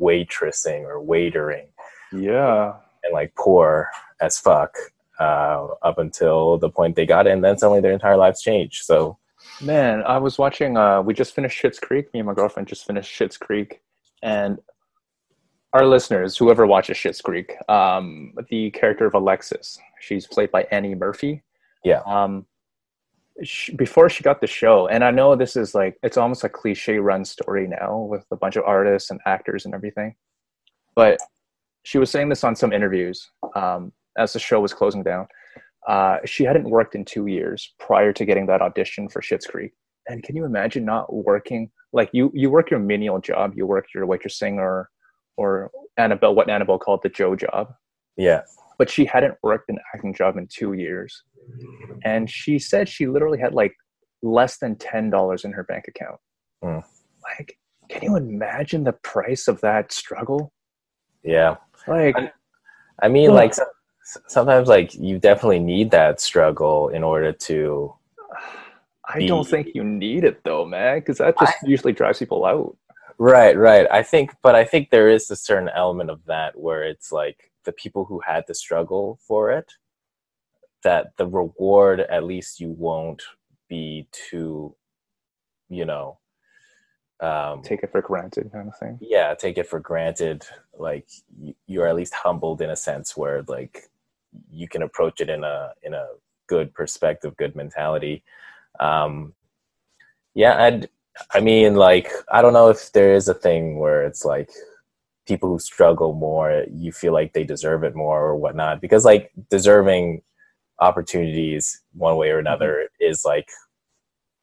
waitressing 0.00 0.80
or 0.90 1.00
waitering 1.14 1.68
Yeah. 2.14 2.74
and 3.02 3.12
like 3.12 3.34
poor 3.36 3.88
as 4.20 4.38
fuck 4.38 4.74
uh, 5.20 5.66
up 5.82 5.98
until 5.98 6.58
the 6.58 6.70
point 6.70 6.96
they 6.96 7.06
got 7.06 7.26
it, 7.26 7.30
and 7.30 7.44
then 7.44 7.58
suddenly 7.58 7.80
their 7.80 7.92
entire 7.92 8.16
lives 8.16 8.42
changed. 8.42 8.84
So 8.84 9.18
Man, 9.60 10.02
I 10.04 10.18
was 10.18 10.38
watching. 10.38 10.76
Uh, 10.76 11.02
we 11.02 11.14
just 11.14 11.34
finished 11.34 11.62
Schitt's 11.62 11.78
Creek. 11.78 12.12
Me 12.12 12.20
and 12.20 12.26
my 12.26 12.34
girlfriend 12.34 12.68
just 12.68 12.86
finished 12.86 13.12
Schitt's 13.12 13.36
Creek, 13.36 13.80
and 14.22 14.58
our 15.72 15.86
listeners, 15.86 16.36
whoever 16.36 16.66
watches 16.66 16.96
Schitt's 16.96 17.20
Creek, 17.20 17.54
um, 17.68 18.32
the 18.48 18.70
character 18.70 19.06
of 19.06 19.14
Alexis, 19.14 19.78
she's 20.00 20.26
played 20.26 20.50
by 20.50 20.66
Annie 20.70 20.94
Murphy. 20.94 21.42
Yeah. 21.84 22.00
Um, 22.06 22.46
she, 23.42 23.74
before 23.74 24.08
she 24.08 24.22
got 24.22 24.40
the 24.40 24.46
show, 24.46 24.88
and 24.88 25.04
I 25.04 25.10
know 25.10 25.34
this 25.36 25.56
is 25.56 25.74
like 25.74 25.98
it's 26.02 26.16
almost 26.16 26.44
a 26.44 26.48
cliche 26.48 26.98
run 26.98 27.24
story 27.24 27.66
now 27.66 27.98
with 27.98 28.24
a 28.30 28.36
bunch 28.36 28.56
of 28.56 28.64
artists 28.64 29.10
and 29.10 29.20
actors 29.26 29.64
and 29.66 29.74
everything, 29.74 30.14
but 30.94 31.18
she 31.84 31.98
was 31.98 32.10
saying 32.10 32.28
this 32.28 32.44
on 32.44 32.56
some 32.56 32.72
interviews 32.72 33.30
um, 33.54 33.92
as 34.18 34.32
the 34.32 34.38
show 34.38 34.60
was 34.60 34.74
closing 34.74 35.02
down. 35.02 35.26
Uh, 35.86 36.16
she 36.24 36.44
hadn't 36.44 36.68
worked 36.68 36.94
in 36.94 37.04
two 37.04 37.26
years 37.26 37.74
prior 37.78 38.12
to 38.12 38.24
getting 38.24 38.46
that 38.46 38.62
audition 38.62 39.08
for 39.08 39.20
Schitt's 39.20 39.46
Creek. 39.46 39.72
And 40.08 40.22
can 40.22 40.34
you 40.34 40.44
imagine 40.44 40.84
not 40.84 41.12
working? 41.12 41.70
Like 41.92 42.10
you, 42.12 42.30
you 42.34 42.50
work 42.50 42.70
your 42.70 42.80
menial 42.80 43.20
job, 43.20 43.52
you 43.54 43.66
work 43.66 43.86
your 43.94 44.06
waitressing 44.06 44.56
or, 44.56 44.88
or 45.36 45.70
Annabelle, 45.96 46.34
what 46.34 46.48
Annabelle 46.48 46.78
called 46.78 47.00
the 47.02 47.08
Joe 47.10 47.36
job. 47.36 47.74
Yeah. 48.16 48.42
But 48.78 48.90
she 48.90 49.04
hadn't 49.04 49.34
worked 49.42 49.68
an 49.68 49.78
acting 49.94 50.14
job 50.14 50.36
in 50.36 50.48
two 50.48 50.72
years, 50.72 51.22
and 52.04 52.28
she 52.28 52.58
said 52.58 52.88
she 52.88 53.06
literally 53.06 53.38
had 53.38 53.54
like 53.54 53.72
less 54.20 54.58
than 54.58 54.74
ten 54.76 55.10
dollars 55.10 55.44
in 55.44 55.52
her 55.52 55.62
bank 55.62 55.84
account. 55.86 56.18
Mm. 56.64 56.82
Like, 57.22 57.56
can 57.88 58.02
you 58.02 58.16
imagine 58.16 58.82
the 58.82 58.94
price 58.94 59.46
of 59.46 59.60
that 59.60 59.92
struggle? 59.92 60.52
Yeah. 61.24 61.56
Like, 61.86 62.16
I 63.02 63.08
mean, 63.08 63.30
Ugh. 63.30 63.36
like 63.36 63.54
sometimes, 64.28 64.68
like 64.68 64.94
you 64.94 65.18
definitely 65.18 65.58
need 65.58 65.90
that 65.90 66.20
struggle 66.20 66.88
in 66.90 67.02
order 67.02 67.32
to. 67.32 67.94
I 69.06 69.26
don't 69.26 69.46
think 69.46 69.74
you 69.74 69.84
need 69.84 70.24
it 70.24 70.42
though, 70.44 70.64
man, 70.64 71.00
because 71.00 71.18
that 71.18 71.38
just 71.38 71.54
usually 71.64 71.92
drives 71.92 72.18
people 72.18 72.44
out. 72.44 72.76
Right, 73.18 73.56
right. 73.56 73.86
I 73.90 74.02
think, 74.02 74.34
but 74.42 74.54
I 74.54 74.64
think 74.64 74.90
there 74.90 75.08
is 75.08 75.30
a 75.30 75.36
certain 75.36 75.68
element 75.68 76.10
of 76.10 76.24
that 76.26 76.58
where 76.58 76.82
it's 76.84 77.12
like 77.12 77.52
the 77.64 77.72
people 77.72 78.04
who 78.04 78.20
had 78.26 78.46
to 78.46 78.54
struggle 78.54 79.18
for 79.26 79.52
it, 79.52 79.70
that 80.82 81.16
the 81.16 81.26
reward, 81.26 82.00
at 82.00 82.24
least 82.24 82.60
you 82.60 82.70
won't 82.70 83.22
be 83.68 84.08
too, 84.10 84.74
you 85.68 85.84
know, 85.84 86.18
um, 87.20 87.62
Take 87.62 87.82
it 87.82 87.92
for 87.92 88.02
granted, 88.02 88.50
kind 88.52 88.68
of 88.68 88.76
thing. 88.78 88.98
yeah, 89.00 89.34
take 89.34 89.56
it 89.58 89.66
for 89.68 89.80
granted. 89.80 90.44
Like 90.76 91.06
you, 91.38 91.54
you're 91.66 91.86
at 91.86 91.96
least 91.96 92.14
humbled 92.14 92.60
in 92.60 92.70
a 92.70 92.76
sense 92.76 93.16
where 93.16 93.42
like 93.46 93.84
you 94.50 94.68
can 94.68 94.82
approach 94.82 95.20
it 95.20 95.30
in 95.30 95.44
a 95.44 95.70
in 95.82 95.94
a 95.94 96.06
good 96.48 96.74
perspective, 96.74 97.36
good 97.36 97.54
mentality. 97.56 98.22
Um, 98.80 99.34
yeah, 100.34 100.62
I'd, 100.64 100.88
I 101.32 101.40
mean, 101.40 101.76
like 101.76 102.10
I 102.30 102.42
don't 102.42 102.52
know 102.52 102.68
if 102.68 102.92
there 102.92 103.14
is 103.14 103.28
a 103.28 103.34
thing 103.34 103.78
where 103.78 104.04
it's 104.04 104.24
like 104.24 104.50
people 105.26 105.48
who 105.48 105.58
struggle 105.58 106.14
more, 106.14 106.64
you 106.70 106.92
feel 106.92 107.12
like 107.12 107.32
they 107.32 107.44
deserve 107.44 107.84
it 107.84 107.94
more 107.94 108.20
or 108.26 108.36
whatnot, 108.36 108.80
because 108.80 109.04
like 109.04 109.30
deserving 109.50 110.22
opportunities 110.80 111.80
one 111.92 112.16
way 112.16 112.30
or 112.30 112.38
another 112.40 112.88
is 113.00 113.24
like 113.24 113.48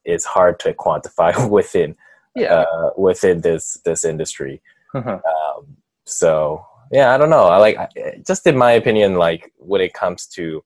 is 0.05 0.23
hard 0.23 0.59
to 0.61 0.73
quantify 0.73 1.49
within 1.49 1.95
Yeah. 2.35 2.61
uh, 2.61 2.91
within 2.97 3.41
this 3.41 3.79
this 3.85 4.05
industry. 4.05 4.61
Uh-huh. 4.93 5.19
Um, 5.25 5.77
so 6.05 6.65
yeah, 6.91 7.13
I 7.13 7.17
don't 7.17 7.29
know. 7.29 7.45
I 7.45 7.57
like 7.57 7.77
I, 7.77 7.87
just 8.25 8.45
in 8.47 8.57
my 8.57 8.71
opinion, 8.73 9.15
like 9.15 9.51
when 9.57 9.81
it 9.81 9.93
comes 9.93 10.27
to 10.27 10.63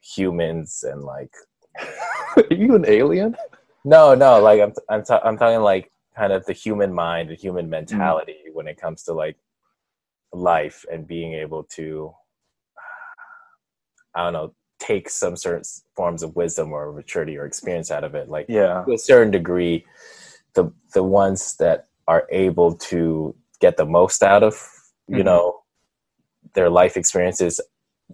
humans 0.00 0.84
and 0.86 1.02
like 1.02 1.32
Are 2.36 2.44
you 2.50 2.74
an 2.74 2.84
alien? 2.86 3.36
no, 3.84 4.14
no, 4.14 4.40
like 4.40 4.60
I'm 4.60 4.72
I'm 4.88 5.04
ta- 5.04 5.20
I'm 5.24 5.36
talking 5.38 5.60
like 5.60 5.90
kind 6.16 6.32
of 6.32 6.44
the 6.46 6.52
human 6.52 6.92
mind, 6.92 7.30
the 7.30 7.34
human 7.34 7.68
mentality 7.70 8.36
when 8.52 8.66
it 8.66 8.80
comes 8.80 9.02
to 9.04 9.12
like 9.12 9.36
life 10.32 10.84
and 10.92 11.06
being 11.06 11.32
able 11.34 11.62
to 11.64 12.12
I 14.14 14.24
don't 14.24 14.32
know 14.32 14.54
take 14.80 15.10
some 15.10 15.36
certain 15.36 15.64
forms 15.96 16.22
of 16.22 16.36
wisdom 16.36 16.72
or 16.72 16.92
maturity 16.92 17.36
or 17.36 17.46
experience 17.46 17.90
out 17.90 18.04
of 18.04 18.14
it. 18.14 18.28
Like 18.28 18.46
Yeah. 18.48 18.84
to 18.86 18.92
a 18.94 18.98
certain 18.98 19.30
degree, 19.32 19.84
the 20.54 20.72
the 20.94 21.02
ones 21.02 21.56
that 21.58 21.88
are 22.06 22.26
able 22.30 22.74
to 22.74 23.34
get 23.60 23.76
the 23.76 23.84
most 23.86 24.22
out 24.22 24.42
of 24.42 24.54
you 25.08 25.18
Mhm. 25.18 25.24
know 25.24 25.62
their 26.54 26.70
life 26.70 26.96
experiences, 26.96 27.60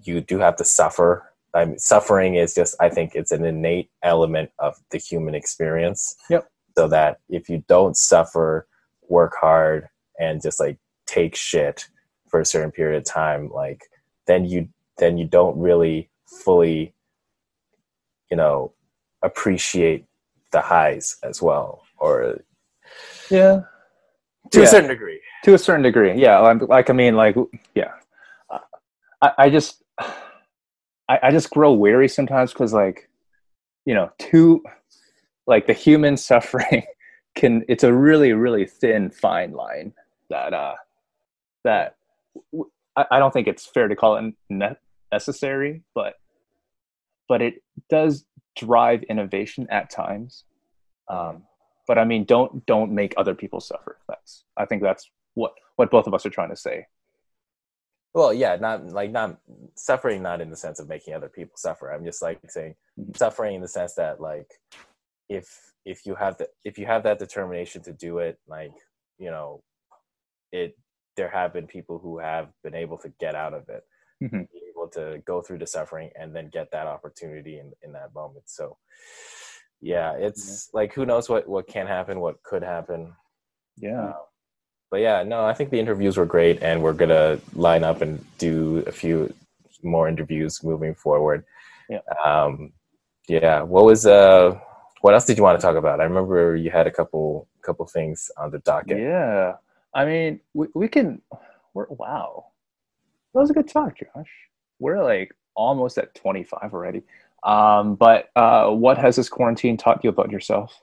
you 0.03 0.21
do 0.21 0.39
have 0.39 0.57
to 0.57 0.65
suffer. 0.65 1.33
I 1.55 1.65
mean, 1.65 1.79
suffering 1.79 2.35
is 2.35 2.55
just 2.55 2.75
I 2.81 2.89
think 2.89 3.15
it's 3.15 3.31
an 3.33 3.45
innate 3.45 3.91
element 4.03 4.51
of 4.59 4.77
the 4.91 4.99
human 4.99 5.35
experience. 5.35 6.17
Yep. 6.31 6.49
So 6.77 6.89
that 6.89 7.21
if 7.29 7.49
you 7.49 7.65
don't 7.69 7.97
suffer, 7.97 8.67
work 9.09 9.35
hard, 9.41 9.89
and 10.19 10.43
just 10.43 10.59
like 10.59 10.79
take 11.07 11.37
shit 11.37 11.87
for 12.29 12.41
a 12.41 12.45
certain 12.45 12.73
period 12.73 12.99
of 12.99 13.05
time, 13.05 13.51
like 13.51 13.83
then 14.27 14.45
you 14.45 14.69
then 14.99 15.17
you 15.19 15.27
don't 15.27 15.57
really 15.59 16.11
fully, 16.27 16.95
you 18.31 18.37
know, 18.37 18.73
appreciate 19.23 20.07
the 20.51 20.61
highs 20.61 21.17
as 21.23 21.41
well, 21.41 21.84
or 22.05 22.41
Yeah. 23.31 23.63
to 24.51 24.59
Yeah. 24.61 24.65
a 24.65 24.69
certain 24.69 24.89
degree. 24.91 25.21
To 25.45 25.55
a 25.55 25.59
certain 25.59 25.83
degree. 25.83 26.15
Yeah. 26.15 26.39
Like, 26.41 26.63
like 26.69 26.91
I 26.91 26.93
mean, 26.93 27.17
like, 27.17 27.37
yeah. 27.75 27.93
I, 29.23 29.33
I 29.39 29.51
just, 29.51 29.83
I, 31.09 31.19
I 31.23 31.31
just 31.31 31.51
grow 31.51 31.73
weary 31.73 32.09
sometimes 32.09 32.53
because, 32.53 32.73
like, 32.75 33.09
you 33.87 33.95
know, 33.95 34.11
too, 34.19 34.63
like 35.47 35.67
the 35.67 35.73
human 35.73 36.17
suffering 36.29 36.83
can, 37.35 37.65
it's 37.69 37.85
a 37.85 37.93
really, 37.93 38.33
really 38.35 38.67
thin, 38.67 39.11
fine 39.11 39.53
line 39.53 39.93
that, 40.31 40.53
uh, 40.53 40.75
that 41.65 41.97
w- 42.53 42.71
I 42.97 43.19
don't 43.19 43.33
think 43.33 43.49
it's 43.49 43.67
fair 43.67 43.89
to 43.89 43.97
call 43.97 44.17
it 44.17 44.35
ne- 44.51 44.77
necessary, 45.11 45.83
but, 45.95 46.15
but 47.29 47.43
it 47.43 47.55
does 47.91 48.25
drive 48.57 49.03
innovation 49.05 49.67
at 49.71 49.91
times. 49.91 50.45
Um, 51.09 51.43
but 51.87 51.99
I 51.99 52.05
mean, 52.05 52.25
don't 52.25 52.65
don't 52.67 52.93
make 52.93 53.15
other 53.17 53.35
people 53.35 53.61
suffer. 53.61 53.99
That's 54.09 54.45
I 54.57 54.65
think 54.67 54.83
that's 54.83 55.11
what 55.35 55.53
what 55.77 55.91
both 55.91 56.07
of 56.07 56.15
us 56.15 56.25
are 56.27 56.31
trying 56.31 56.51
to 56.51 56.57
say. 56.57 56.87
Well, 58.15 58.33
yeah, 58.33 58.57
not 58.57 58.87
like 58.87 59.11
not 59.11 59.39
suffering, 59.75 60.23
not 60.23 60.41
in 60.41 60.51
the 60.51 60.57
sense 60.57 60.79
of 60.79 60.89
making 60.89 61.15
other 61.15 61.29
people 61.29 61.57
suffer. 61.57 61.91
I'm 61.91 62.05
just 62.05 62.23
like 62.23 62.39
saying 62.49 62.77
Mhm. 62.99 63.17
suffering 63.17 63.57
in 63.57 63.61
the 63.61 63.69
sense 63.69 63.95
that 63.95 64.21
like 64.21 64.51
if 65.29 65.73
if 65.85 66.07
you 66.07 66.15
have 66.15 66.39
the 66.39 66.49
if 66.65 66.79
you 66.79 66.87
have 66.87 67.03
that 67.03 67.19
determination 67.19 67.83
to 67.83 67.93
do 67.93 68.19
it, 68.19 68.39
like 68.47 68.73
you 69.19 69.31
know, 69.31 69.63
it 70.53 70.77
there 71.17 71.29
have 71.31 71.53
been 71.53 71.67
people 71.67 71.99
who 71.99 72.19
have 72.19 72.49
been 72.63 72.75
able 72.75 72.99
to 72.99 73.09
get 73.21 73.35
out 73.35 73.55
of 73.55 73.69
it, 73.69 73.85
Mhm. 74.23 74.49
be 74.51 74.63
able 74.71 74.89
to 74.89 75.23
go 75.25 75.43
through 75.43 75.59
the 75.59 75.67
suffering 75.67 76.11
and 76.17 76.35
then 76.35 76.49
get 76.51 76.71
that 76.71 76.87
opportunity 76.87 77.59
in 77.59 77.73
in 77.83 77.93
that 77.93 78.15
moment. 78.15 78.49
So 78.49 78.79
yeah, 79.85 80.15
it's 80.15 80.71
like 80.73 80.95
who 80.95 81.05
knows 81.05 81.29
what 81.29 81.47
what 81.47 81.69
can 81.69 81.87
happen, 81.87 82.19
what 82.19 82.43
could 82.43 82.63
happen. 82.63 83.13
Yeah. 83.77 84.03
Uh, 84.03 84.17
but 84.91 85.01
yeah, 85.01 85.23
no, 85.23 85.45
I 85.45 85.53
think 85.53 85.69
the 85.69 85.79
interviews 85.79 86.17
were 86.17 86.25
great, 86.25 86.63
and 86.63 86.83
we're 86.83 86.95
gonna 86.95 87.39
line 87.53 87.85
up 87.85 88.01
and 88.01 88.25
do 88.39 88.83
a 88.87 88.93
few 88.93 89.33
more 89.83 90.09
interviews 90.09 90.65
moving 90.65 90.95
forward. 90.95 91.45
Yeah. 91.91 92.01
Um, 92.25 92.73
yeah. 93.29 93.61
What 93.61 93.85
was 93.85 94.07
uh? 94.07 94.59
What 95.03 95.13
else 95.13 95.27
did 95.27 95.37
you 95.37 95.43
want 95.43 95.61
to 95.61 95.67
talk 95.67 95.77
about? 95.77 96.01
I 96.01 96.05
remember 96.05 96.57
you 96.57 96.71
had 96.71 96.87
a 96.87 96.91
couple 96.91 97.47
couple 97.61 97.85
things 97.85 98.31
on 98.39 98.51
the 98.51 98.61
docket. 98.61 98.99
Yeah. 98.99 99.57
I 99.93 100.07
mean, 100.07 100.41
we 100.55 100.69
we 100.75 100.89
can. 100.89 101.21
We're 101.75 101.89
wow. 101.91 102.47
That 103.35 103.41
was 103.41 103.51
a 103.51 103.55
good 103.55 103.69
talk, 103.69 103.99
Josh. 103.99 104.33
We're 104.79 105.05
like 105.05 105.37
almost 105.55 105.99
at 105.99 106.15
twenty 106.15 106.43
five 106.43 106.73
already. 106.73 107.03
Um, 107.45 107.95
but 107.95 108.31
uh, 108.35 108.71
what 108.71 108.99
has 108.99 109.17
this 109.17 109.29
quarantine 109.29 109.77
taught 109.77 110.03
you 110.03 110.11
about 110.11 110.31
yourself? 110.31 110.81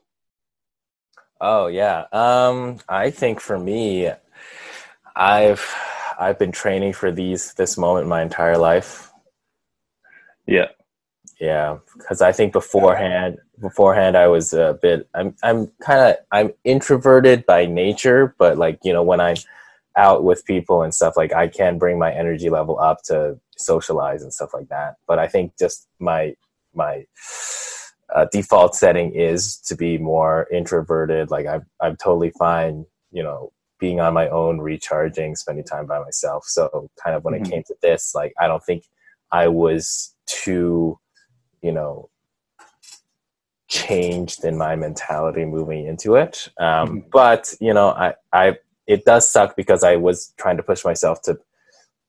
Oh 1.39 1.67
yeah. 1.67 2.06
Um, 2.12 2.78
I 2.88 3.10
think 3.10 3.39
for 3.39 3.58
me, 3.58 4.12
I've 5.15 5.76
I've 6.19 6.38
been 6.38 6.52
training 6.52 6.93
for 6.93 7.12
these 7.12 7.54
this 7.56 7.78
moment 7.78 8.08
my 8.08 8.21
entire 8.21 8.58
life. 8.58 9.12
Yeah. 10.45 10.67
Yeah, 11.39 11.80
because 11.97 12.21
I 12.21 12.32
think 12.32 12.54
beforehand, 12.54 13.39
beforehand 13.60 14.15
I 14.15 14.28
was 14.28 14.54
a 14.54 14.78
bit. 14.80 15.10
I'm 15.15 15.36
I'm 15.41 15.71
kind 15.82 16.00
of 16.00 16.15
I'm 16.32 16.54
introverted 16.63 17.47
by 17.47 17.65
nature, 17.65 18.36
but 18.38 18.60
like 18.60 18.78
you 18.84 18.93
know 18.93 19.02
when 19.02 19.19
I'm 19.19 19.38
out 19.95 20.24
with 20.24 20.45
people 20.45 20.84
and 20.84 20.93
stuff, 20.93 21.17
like 21.17 21.34
I 21.34 21.47
can 21.47 21.80
bring 21.80 21.97
my 21.97 22.13
energy 22.13 22.52
level 22.52 22.80
up 22.80 23.02
to 23.06 23.39
socialize 23.58 24.21
and 24.21 24.32
stuff 24.32 24.54
like 24.54 24.69
that. 24.69 24.97
But 25.08 25.17
I 25.17 25.28
think 25.28 25.58
just 25.58 25.88
my 25.97 26.36
my 26.74 27.06
uh, 28.14 28.26
default 28.32 28.76
setting 28.76 29.14
is 29.16 29.58
to 29.58 29.76
be 29.76 29.98
more 29.98 30.48
introverted. 30.52 31.32
Like 31.32 31.48
I'm 31.48 31.66
I'm 31.82 31.96
totally 31.98 32.32
fine, 32.32 32.86
you 33.12 33.24
know, 33.24 33.52
being 33.80 34.00
on 34.00 34.14
my 34.14 34.30
own, 34.30 34.60
recharging, 34.60 35.36
spending 35.36 35.66
time 35.66 35.86
by 35.88 36.00
myself. 36.00 36.46
So 36.46 36.90
kind 37.04 37.16
of 37.16 37.24
when 37.24 37.34
Mhm. 37.34 37.46
it 37.48 37.50
came 37.50 37.64
to 37.64 37.76
this, 37.82 38.14
like 38.14 38.34
I 38.40 38.48
don't 38.48 38.64
think 38.64 38.84
I 39.32 39.48
was 39.48 40.16
too, 40.28 41.00
you 41.62 41.72
know, 41.72 42.10
changed 43.70 44.44
in 44.44 44.58
my 44.58 44.76
mentality 44.76 45.46
moving 45.46 45.86
into 45.88 46.16
it. 46.16 46.50
Um, 46.60 47.02
Mhm. 47.04 47.12
But 47.12 47.54
you 47.60 47.74
know, 47.74 47.90
I, 47.90 48.16
I 48.34 48.58
it 48.88 49.06
does 49.06 49.30
suck 49.30 49.56
because 49.56 49.84
I 49.84 49.96
was 49.96 50.34
trying 50.38 50.58
to 50.58 50.64
push 50.64 50.84
myself 50.84 51.22
to 51.24 51.40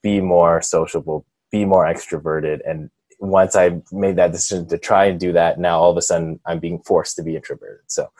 be 0.02 0.20
more 0.20 0.60
sociable, 0.60 1.24
be 1.52 1.64
more 1.64 1.84
extroverted, 1.86 2.60
and 2.68 2.90
once 3.22 3.54
I 3.54 3.80
made 3.92 4.16
that 4.16 4.32
decision 4.32 4.68
to 4.68 4.78
try 4.78 5.06
and 5.06 5.18
do 5.18 5.32
that, 5.32 5.58
now 5.58 5.78
all 5.78 5.90
of 5.90 5.96
a 5.96 6.02
sudden 6.02 6.40
I'm 6.44 6.58
being 6.58 6.80
forced 6.80 7.16
to 7.16 7.22
be 7.22 7.36
introverted. 7.36 7.84
So 7.86 8.10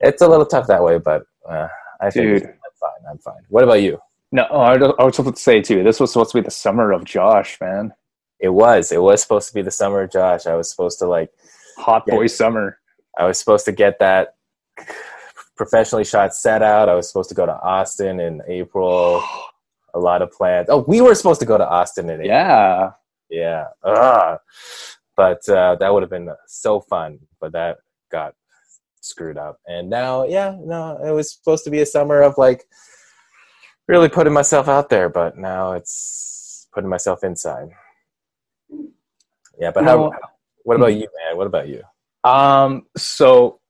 it's 0.00 0.22
a 0.22 0.28
little 0.28 0.46
tough 0.46 0.66
that 0.68 0.82
way, 0.82 0.98
but 0.98 1.24
uh, 1.48 1.68
I 2.00 2.10
think 2.10 2.40
Dude. 2.40 2.42
I'm 2.44 2.50
fine. 2.80 3.10
I'm 3.10 3.18
fine. 3.18 3.42
What 3.48 3.64
about 3.64 3.82
you? 3.82 3.98
No, 4.32 4.46
oh, 4.50 4.60
I 4.60 4.76
was 4.76 4.94
I 4.98 5.04
was 5.04 5.16
supposed 5.16 5.36
to 5.36 5.42
say 5.42 5.60
too. 5.60 5.84
This 5.84 6.00
was 6.00 6.12
supposed 6.12 6.30
to 6.32 6.38
be 6.38 6.44
the 6.44 6.50
summer 6.50 6.92
of 6.92 7.04
Josh, 7.04 7.60
man. 7.60 7.92
It 8.40 8.48
was. 8.48 8.90
It 8.90 9.02
was 9.02 9.20
supposed 9.20 9.48
to 9.48 9.54
be 9.54 9.62
the 9.62 9.70
summer 9.70 10.02
of 10.02 10.10
Josh. 10.10 10.46
I 10.46 10.54
was 10.54 10.70
supposed 10.70 10.98
to 11.00 11.06
like 11.06 11.30
Hot 11.76 12.06
boy 12.06 12.26
summer. 12.26 12.78
I 13.18 13.26
was 13.26 13.38
supposed 13.38 13.64
to 13.66 13.72
get 13.72 13.98
that 13.98 14.36
professionally 15.56 16.04
shot 16.04 16.34
set 16.34 16.62
out. 16.62 16.88
I 16.88 16.94
was 16.94 17.08
supposed 17.08 17.28
to 17.28 17.34
go 17.34 17.46
to 17.46 17.52
Austin 17.60 18.20
in 18.20 18.42
April. 18.48 19.22
A 19.94 19.98
lot 19.98 20.22
of 20.22 20.32
plans. 20.32 20.68
Oh, 20.70 20.86
we 20.88 21.02
were 21.02 21.14
supposed 21.14 21.40
to 21.40 21.46
go 21.46 21.58
to 21.58 21.68
Austin 21.68 22.06
in 22.08 22.22
April. 22.22 22.28
Yeah. 22.28 22.92
Yeah. 23.32 23.64
Ugh. 23.82 24.38
But 25.16 25.48
uh, 25.48 25.76
that 25.80 25.92
would 25.92 26.02
have 26.02 26.10
been 26.10 26.28
so 26.46 26.80
fun. 26.80 27.18
But 27.40 27.52
that 27.52 27.78
got 28.10 28.34
screwed 29.00 29.38
up. 29.38 29.58
And 29.66 29.90
now, 29.90 30.24
yeah, 30.24 30.56
no, 30.60 30.98
it 31.04 31.10
was 31.10 31.32
supposed 31.32 31.64
to 31.64 31.70
be 31.70 31.80
a 31.80 31.86
summer 31.86 32.22
of 32.22 32.38
like 32.38 32.64
really 33.88 34.08
putting 34.08 34.32
myself 34.32 34.68
out 34.68 34.90
there. 34.90 35.08
But 35.08 35.36
now 35.38 35.72
it's 35.72 36.68
putting 36.72 36.90
myself 36.90 37.24
inside. 37.24 37.70
Yeah. 39.58 39.72
But 39.72 39.84
how? 39.84 39.96
No. 39.96 40.12
What 40.64 40.76
about 40.76 40.94
you, 40.94 41.08
man? 41.26 41.36
What 41.36 41.48
about 41.48 41.68
you? 41.68 41.82
Um, 42.24 42.86
so 42.96 43.60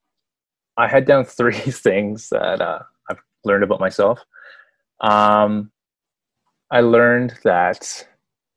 I 0.77 0.88
had 0.88 1.07
down 1.07 1.25
three 1.38 1.55
things 1.55 2.29
that 2.31 2.61
uh, 2.61 2.81
I've 3.09 3.22
learned 3.44 3.64
about 3.64 3.81
myself. 3.81 4.20
Um, 5.01 5.70
I 6.70 6.81
learned 6.81 7.35
that, 7.44 8.07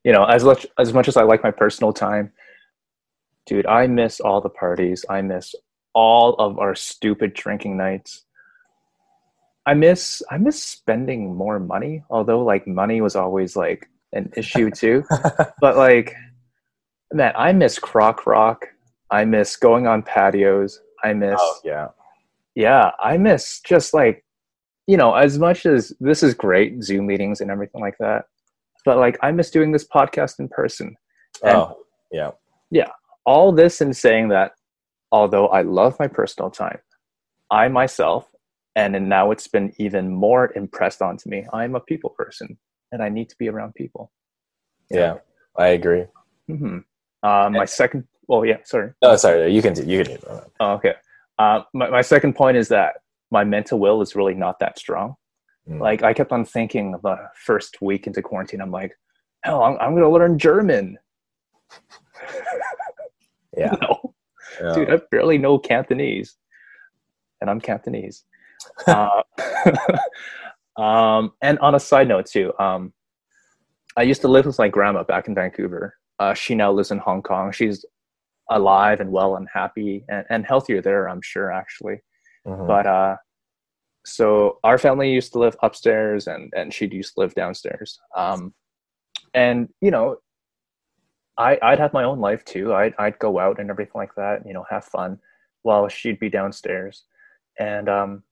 you 0.05 0.11
know, 0.11 0.23
as 0.23 0.43
much 0.43 0.67
as 0.77 0.93
much 0.93 1.07
as 1.07 1.17
I 1.17 1.23
like 1.23 1.43
my 1.43 1.51
personal 1.51 1.91
time, 1.91 2.31
dude, 3.47 3.65
I 3.65 3.87
miss 3.87 4.19
all 4.19 4.39
the 4.39 4.49
parties. 4.49 5.03
I 5.09 5.21
miss 5.21 5.55
all 5.93 6.35
of 6.35 6.59
our 6.59 6.75
stupid 6.75 7.33
drinking 7.33 7.75
nights. 7.75 8.23
I 9.65 9.73
miss 9.73 10.21
I 10.29 10.37
miss 10.37 10.61
spending 10.61 11.35
more 11.35 11.59
money, 11.59 12.03
although 12.11 12.43
like 12.43 12.67
money 12.67 13.01
was 13.01 13.15
always 13.15 13.55
like 13.55 13.89
an 14.13 14.31
issue 14.37 14.69
too. 14.69 15.03
but 15.59 15.75
like 15.75 16.13
man, 17.11 17.33
I 17.35 17.51
miss 17.51 17.79
croc 17.79 18.27
rock. 18.27 18.67
I 19.09 19.25
miss 19.25 19.55
going 19.55 19.87
on 19.87 20.03
patios. 20.03 20.79
I 21.03 21.13
miss 21.13 21.39
Oh, 21.39 21.59
yeah. 21.63 21.87
yeah, 22.53 22.91
I 22.99 23.17
miss 23.17 23.59
just 23.61 23.91
like 23.95 24.23
you 24.85 24.97
know, 24.97 25.15
as 25.15 25.39
much 25.39 25.65
as 25.65 25.93
this 25.99 26.21
is 26.21 26.35
great, 26.35 26.83
Zoom 26.83 27.07
meetings 27.07 27.41
and 27.41 27.49
everything 27.49 27.81
like 27.81 27.97
that. 27.99 28.25
But 28.85 28.97
like 28.97 29.17
I 29.21 29.31
miss 29.31 29.49
doing 29.49 29.71
this 29.71 29.87
podcast 29.87 30.39
in 30.39 30.47
person. 30.47 30.95
And 31.43 31.57
Oh, 31.57 31.77
yeah. 32.11 32.31
Yeah. 32.71 32.91
All 33.25 33.51
this 33.51 33.81
in 33.81 33.93
saying 33.93 34.29
that 34.29 34.51
although 35.11 35.47
I 35.47 35.61
love 35.63 35.97
my 35.99 36.07
personal 36.07 36.51
time, 36.51 36.79
I 37.51 37.67
myself, 37.67 38.27
and 38.75 38.93
then 38.93 39.09
now 39.09 39.31
it's 39.31 39.47
been 39.47 39.73
even 39.79 40.09
more 40.09 40.51
impressed 40.55 41.01
onto 41.01 41.29
me, 41.29 41.45
I'm 41.53 41.75
a 41.75 41.79
people 41.79 42.11
person 42.11 42.57
and 42.91 43.01
I 43.01 43.09
need 43.09 43.29
to 43.29 43.35
be 43.37 43.49
around 43.49 43.73
people. 43.75 44.11
Yeah. 44.89 45.15
I 45.57 45.67
agree. 45.69 46.05
hmm 46.47 46.79
Uh, 47.23 47.49
my 47.51 47.65
second, 47.65 48.03
well, 48.27 48.45
yeah, 48.45 48.57
sorry. 48.65 48.91
Oh, 49.01 49.15
sorry. 49.15 49.51
You 49.53 49.61
can 49.61 49.73
do. 49.73 49.83
You 49.83 50.03
can 50.03 50.15
do. 50.17 50.21
Oh, 50.59 50.73
okay. 50.73 50.93
Uh, 51.39 51.61
my, 51.73 51.89
my 51.89 52.01
second 52.01 52.35
point 52.35 52.57
is 52.57 52.67
that 52.69 52.95
my 53.31 53.43
mental 53.43 53.79
will 53.79 54.01
is 54.01 54.15
really 54.15 54.35
not 54.35 54.59
that 54.59 54.77
strong. 54.77 55.15
Mm. 55.69 55.79
Like 55.79 56.03
I 56.03 56.13
kept 56.13 56.31
on 56.31 56.45
thinking 56.45 56.95
the 57.03 57.17
first 57.35 57.81
week 57.81 58.07
into 58.07 58.21
quarantine, 58.21 58.61
I'm 58.61 58.71
like, 58.71 58.97
hell, 59.43 59.63
I'm, 59.63 59.77
I'm 59.79 59.91
going 59.91 60.03
to 60.03 60.09
learn 60.09 60.37
German. 60.37 60.97
Yeah. 63.57 63.73
no, 63.81 64.13
yeah. 64.61 64.75
dude, 64.75 64.89
I 64.89 64.99
barely 65.11 65.37
know 65.37 65.57
Cantonese, 65.57 66.35
and 67.39 67.49
I'm 67.49 67.61
Cantonese. 67.61 68.25
uh, 68.87 69.23
um, 70.81 71.31
and 71.41 71.57
on 71.59 71.73
a 71.73 71.79
side 71.79 72.09
note 72.09 72.25
too, 72.25 72.51
um, 72.59 72.91
I 73.95 74.03
used 74.03 74.21
to 74.21 74.27
live 74.27 74.45
with 74.45 74.59
my 74.59 74.67
grandma 74.67 75.03
back 75.03 75.29
in 75.29 75.35
Vancouver. 75.35 75.95
Uh, 76.19 76.33
she 76.33 76.53
now 76.53 76.69
lives 76.71 76.91
in 76.91 76.97
Hong 76.97 77.21
Kong. 77.21 77.53
She's 77.53 77.85
alive 78.49 78.99
and 78.99 79.11
well 79.11 79.37
and 79.37 79.47
happy 79.53 80.03
and, 80.09 80.25
and 80.29 80.45
healthier 80.45 80.81
there, 80.81 81.07
I'm 81.07 81.21
sure, 81.21 81.51
actually. 81.51 82.01
Mhm. 82.45 82.67
But 82.67 82.87
uh, 82.87 83.15
so 84.05 84.59
our 84.63 84.77
family 84.77 85.11
used 85.11 85.33
to 85.33 85.39
live 85.39 85.57
upstairs, 85.63 86.27
and 86.27 86.53
and 86.55 86.73
she 86.73 86.87
used 86.87 87.15
to 87.15 87.21
live 87.21 87.33
downstairs. 87.33 87.99
Um, 88.15 88.53
and 89.33 89.69
you 89.81 89.91
know, 89.91 90.17
I 91.37 91.57
I'd 91.61 91.79
have 91.79 91.93
my 91.93 92.03
own 92.03 92.19
life 92.19 92.45
too. 92.45 92.73
I'd 92.73 92.93
I'd 92.99 93.19
go 93.19 93.39
out 93.39 93.59
and 93.59 93.69
everything 93.69 93.93
like 93.95 94.15
that. 94.15 94.45
You 94.45 94.53
know, 94.53 94.65
have 94.69 94.85
fun, 94.85 95.19
while 95.63 95.87
she'd 95.87 96.19
be 96.19 96.29
downstairs. 96.29 97.03
And 97.59 97.89
um, 97.89 98.23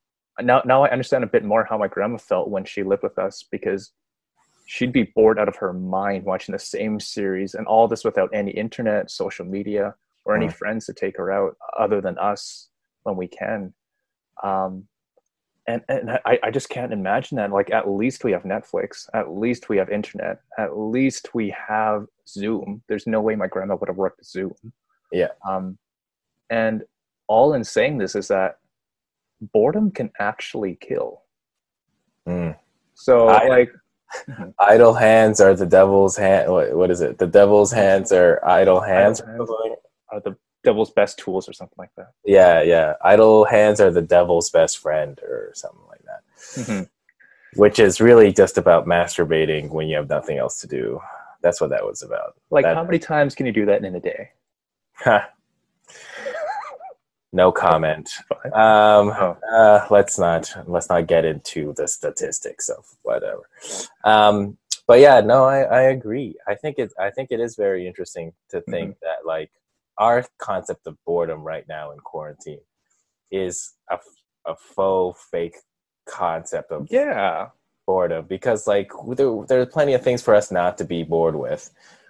now 0.41 0.61
now 0.63 0.83
I 0.83 0.91
understand 0.91 1.23
a 1.23 1.27
bit 1.27 1.43
more 1.43 1.65
how 1.65 1.77
my 1.77 1.87
grandma 1.87 2.17
felt 2.17 2.49
when 2.49 2.65
she 2.65 2.83
lived 2.83 3.03
with 3.03 3.17
us 3.17 3.43
because 3.49 3.91
she'd 4.65 4.93
be 4.93 5.11
bored 5.15 5.39
out 5.39 5.47
of 5.47 5.55
her 5.57 5.73
mind 5.73 6.23
watching 6.23 6.53
the 6.53 6.59
same 6.59 6.99
series 6.99 7.55
and 7.55 7.65
all 7.67 7.87
this 7.87 8.05
without 8.05 8.29
any 8.33 8.51
internet, 8.51 9.09
social 9.09 9.45
media, 9.45 9.95
or 10.25 10.35
any 10.35 10.49
friends 10.49 10.85
to 10.85 10.93
take 10.93 11.17
her 11.17 11.31
out 11.31 11.57
other 11.77 11.99
than 11.99 12.17
us 12.17 12.69
when 13.03 13.17
we 13.17 13.27
can. 13.27 13.73
Um, 14.43 14.87
and 15.67 15.81
and 15.87 16.11
I, 16.25 16.39
I 16.43 16.51
just 16.51 16.69
can't 16.69 16.91
imagine 16.93 17.37
that. 17.37 17.51
Like, 17.51 17.71
at 17.71 17.89
least 17.89 18.23
we 18.23 18.31
have 18.31 18.43
Netflix. 18.43 19.07
At 19.13 19.31
least 19.31 19.69
we 19.69 19.77
have 19.77 19.89
internet. 19.89 20.41
At 20.57 20.77
least 20.77 21.33
we 21.33 21.55
have 21.67 22.05
Zoom. 22.27 22.83
There's 22.87 23.07
no 23.07 23.21
way 23.21 23.35
my 23.35 23.47
grandma 23.47 23.75
would 23.75 23.89
have 23.89 23.97
worked 23.97 24.25
Zoom. 24.25 24.53
Yeah. 25.11 25.29
Um, 25.47 25.77
and 26.49 26.83
all 27.27 27.53
in 27.53 27.63
saying 27.63 27.97
this 27.97 28.15
is 28.15 28.27
that 28.27 28.57
boredom 29.53 29.91
can 29.91 30.11
actually 30.19 30.77
kill. 30.81 31.21
Mm. 32.27 32.57
So, 32.93 33.27
I- 33.29 33.47
like, 33.47 33.71
Idle 34.59 34.93
hands 34.93 35.41
are 35.41 35.55
the 35.55 35.65
devil's 35.65 36.15
hand. 36.15 36.51
What, 36.51 36.75
what 36.75 36.91
is 36.91 37.01
it? 37.01 37.17
The 37.17 37.27
devil's 37.27 37.71
hands 37.71 38.11
are 38.11 38.39
idle 38.45 38.79
hands. 38.79 39.19
hands. 39.19 39.49
are 40.11 40.19
the 40.19 40.35
devil's 40.63 40.91
best 40.91 41.17
tools 41.19 41.47
or 41.49 41.53
something 41.53 41.75
like 41.77 41.93
that. 41.97 42.11
Yeah, 42.25 42.61
yeah. 42.61 42.93
Idle 43.01 43.45
hands 43.45 43.79
are 43.81 43.91
the 43.91 44.01
devil's 44.01 44.49
best 44.49 44.77
friend, 44.79 45.19
or 45.21 45.51
something 45.53 45.85
like 45.89 46.01
that. 46.03 46.21
Mhm. 46.55 46.89
Which 47.55 47.79
is 47.79 48.01
really 48.01 48.31
just 48.31 48.57
about 48.57 48.85
masturbating 48.87 49.69
when 49.69 49.87
you 49.87 49.95
have 49.97 50.09
nothing 50.09 50.37
else 50.37 50.59
to 50.61 50.67
do. 50.67 50.99
That's 51.41 51.59
what 51.61 51.69
that 51.71 51.85
was 51.85 52.01
about. 52.01 52.35
Like, 52.49 52.63
That- 52.65 52.75
how 52.75 52.83
many 52.83 52.99
times 52.99 53.35
can 53.35 53.45
you 53.45 53.51
do 53.51 53.65
that 53.65 53.83
in 53.83 53.93
a 53.95 53.99
day? 53.99 54.31
no 57.31 57.51
comment. 57.51 58.09
Um, 58.45 59.09
Oh. 59.09 59.37
uh, 59.51 59.87
let's 59.89 60.17
not 60.19 60.53
let's 60.67 60.89
not 60.89 61.07
get 61.07 61.25
into 61.25 61.73
the 61.73 61.87
statistics 61.87 62.69
of 62.69 62.85
whatever. 63.01 63.41
Um, 64.03 64.57
but 64.87 64.99
yeah, 64.99 65.21
no, 65.21 65.45
I, 65.45 65.61
I 65.61 65.81
agree. 65.83 66.35
I 66.47 66.55
think 66.55 66.77
it 66.77 66.93
I 66.99 67.09
think 67.09 67.31
it 67.31 67.39
is 67.39 67.55
very 67.55 67.87
interesting 67.87 68.33
to 68.49 68.61
think 68.61 68.99
that 69.01 69.25
like 69.25 69.51
our 69.97 70.25
concept 70.39 70.87
of 70.87 70.97
boredom 71.05 71.41
right 71.41 71.65
now 71.67 71.91
in 71.91 71.99
quarantine 71.99 72.59
is 73.31 73.73
a, 73.89 73.97
a 74.45 74.55
faux 74.55 75.19
fake 75.31 75.55
concept 76.07 76.71
of 76.71 76.87
Yeah. 76.89 77.49
boredom 77.85 78.25
because 78.27 78.67
like 78.67 78.91
there, 79.15 79.31
there's 79.47 79.67
plenty 79.67 79.93
of 79.93 80.01
things 80.03 80.21
for 80.21 80.35
us 80.35 80.51
not 80.51 80.77
to 80.77 80.85
be 80.85 81.03
bored 81.03 81.35
with 81.35 81.69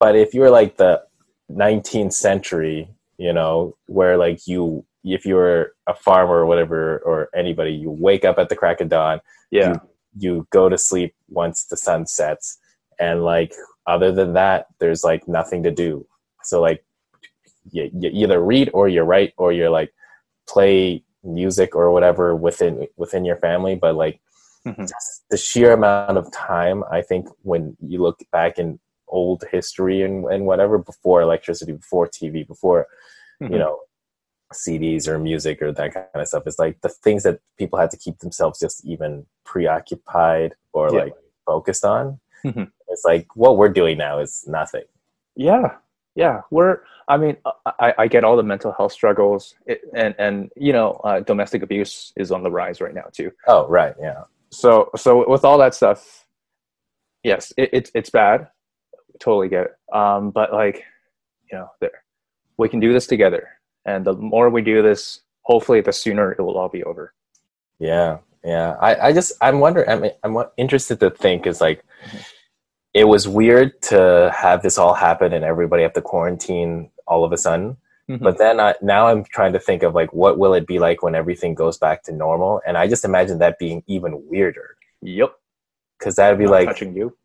but 0.00 0.16
if 0.16 0.34
you're 0.34 0.50
like 0.50 0.76
the 0.76 1.02
19th 1.50 2.12
century 2.12 2.88
you 3.18 3.32
know 3.32 3.76
where 3.86 4.16
like 4.16 4.46
you 4.46 4.84
if 5.04 5.24
you're 5.26 5.72
a 5.86 5.94
farmer 5.94 6.34
or 6.36 6.46
whatever 6.46 6.98
or 6.98 7.28
anybody 7.34 7.72
you 7.72 7.90
wake 7.90 8.24
up 8.24 8.38
at 8.38 8.48
the 8.48 8.56
crack 8.56 8.80
of 8.80 8.88
dawn 8.88 9.20
yeah. 9.50 9.74
you 10.16 10.46
go 10.50 10.68
to 10.68 10.78
sleep 10.78 11.14
once 11.28 11.64
the 11.64 11.76
sun 11.76 12.06
sets 12.06 12.58
and 13.00 13.24
like 13.24 13.52
other 13.86 14.12
than 14.12 14.32
that 14.34 14.66
there's 14.78 15.02
like 15.02 15.26
nothing 15.26 15.62
to 15.62 15.70
do 15.70 16.06
so 16.44 16.60
like 16.60 16.84
you, 17.70 17.90
you 17.92 18.10
either 18.12 18.40
read 18.40 18.70
or 18.72 18.88
you 18.88 19.02
write 19.02 19.32
or 19.36 19.52
you're 19.52 19.70
like 19.70 19.92
play 20.48 21.02
music 21.22 21.74
or 21.76 21.90
whatever 21.92 22.34
within 22.34 22.86
within 22.96 23.24
your 23.24 23.36
family 23.36 23.74
but 23.74 23.94
like 23.94 24.20
Mhm. 24.66 24.86
just 24.88 25.24
the 25.30 25.38
sheer 25.38 25.72
amount 25.72 26.18
of 26.18 26.30
time 26.32 26.84
i 26.90 27.00
think 27.00 27.28
when 27.42 27.76
you 27.80 28.02
look 28.02 28.18
back 28.30 28.58
in 28.58 28.78
old 29.08 29.42
history 29.50 30.02
and, 30.02 30.24
and 30.26 30.44
whatever 30.44 30.76
before 30.76 31.22
electricity 31.22 31.72
before 31.72 32.06
tv 32.06 32.46
before 32.46 32.86
Mhm. 33.42 33.52
you 33.52 33.58
know 33.58 33.78
cds 34.52 35.06
or 35.08 35.18
music 35.18 35.62
or 35.62 35.72
that 35.72 35.94
kind 35.94 36.06
of 36.14 36.28
stuff 36.28 36.42
it's 36.46 36.58
like 36.58 36.80
the 36.82 36.88
things 36.88 37.22
that 37.22 37.40
people 37.56 37.78
had 37.78 37.90
to 37.90 37.96
keep 37.96 38.18
themselves 38.18 38.58
just 38.58 38.84
even 38.84 39.24
preoccupied 39.44 40.54
or 40.72 40.92
Yeah. 40.92 41.04
like 41.04 41.14
focused 41.46 41.84
on 41.84 42.20
Mhm. 42.44 42.70
it's 42.88 43.04
like 43.04 43.26
what 43.36 43.56
we're 43.56 43.68
doing 43.72 43.96
now 43.98 44.18
is 44.18 44.44
nothing 44.46 44.84
Yeah. 45.36 45.76
Yeah, 46.20 46.42
we're. 46.50 46.80
I 47.08 47.16
mean, 47.16 47.38
I, 47.80 47.94
I 47.98 48.06
get 48.06 48.24
all 48.24 48.36
the 48.36 48.42
mental 48.42 48.72
health 48.72 48.92
struggles, 48.92 49.54
it, 49.64 49.80
and 49.94 50.14
and 50.18 50.50
you 50.54 50.70
know, 50.70 51.00
uh, 51.02 51.20
domestic 51.20 51.62
abuse 51.62 52.12
is 52.14 52.30
on 52.30 52.42
the 52.42 52.50
rise 52.50 52.82
right 52.82 52.94
now 52.94 53.06
too. 53.10 53.32
Oh, 53.46 53.66
right, 53.68 53.94
yeah. 53.98 54.24
So 54.50 54.90
so 54.96 55.26
with 55.26 55.46
all 55.46 55.56
that 55.56 55.74
stuff, 55.74 56.26
yes, 57.24 57.54
it, 57.56 57.70
it's 57.72 57.90
it's 57.94 58.10
bad. 58.10 58.48
Totally 59.18 59.48
get 59.48 59.64
it. 59.64 59.96
Um, 59.96 60.30
but 60.30 60.52
like, 60.52 60.84
you 61.50 61.56
know, 61.56 61.70
there, 61.80 62.04
we 62.58 62.68
can 62.68 62.80
do 62.80 62.92
this 62.92 63.06
together, 63.06 63.48
and 63.86 64.04
the 64.04 64.12
more 64.12 64.50
we 64.50 64.60
do 64.60 64.82
this, 64.82 65.22
hopefully, 65.40 65.80
the 65.80 65.92
sooner 65.92 66.32
it 66.32 66.42
will 66.42 66.58
all 66.58 66.68
be 66.68 66.84
over. 66.84 67.14
Yeah, 67.78 68.18
yeah. 68.44 68.76
I, 68.78 69.08
I 69.08 69.12
just 69.14 69.32
I'm 69.40 69.58
wondering. 69.58 69.88
I'm 69.88 70.10
I'm 70.22 70.44
interested 70.58 71.00
to 71.00 71.08
think 71.08 71.46
is 71.46 71.62
like. 71.62 71.82
Mm-hmm 72.04 72.18
it 72.94 73.04
was 73.04 73.28
weird 73.28 73.80
to 73.82 74.32
have 74.36 74.62
this 74.62 74.78
all 74.78 74.94
happen 74.94 75.32
and 75.32 75.44
everybody 75.44 75.82
have 75.82 75.92
to 75.94 76.02
quarantine 76.02 76.90
all 77.06 77.24
of 77.24 77.32
a 77.32 77.36
sudden. 77.36 77.76
Mm-hmm. 78.08 78.24
But 78.24 78.38
then 78.38 78.58
I, 78.58 78.74
now 78.82 79.06
I'm 79.06 79.22
trying 79.24 79.52
to 79.52 79.60
think 79.60 79.82
of 79.84 79.94
like 79.94 80.12
what 80.12 80.38
will 80.38 80.54
it 80.54 80.66
be 80.66 80.78
like 80.80 81.02
when 81.02 81.14
everything 81.14 81.54
goes 81.54 81.78
back 81.78 82.02
to 82.04 82.12
normal, 82.12 82.60
and 82.66 82.76
I 82.76 82.88
just 82.88 83.04
imagine 83.04 83.38
that 83.38 83.58
being 83.58 83.84
even 83.86 84.26
weirder. 84.28 84.76
Yep. 85.02 85.32
Because 85.98 86.16
that'd 86.16 86.38
be 86.38 86.44
Not 86.46 86.50
like 86.50 86.66
touching 86.68 86.96
you. 86.96 87.16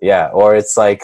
Yeah, 0.00 0.28
or 0.32 0.54
it's 0.54 0.76
like 0.76 1.02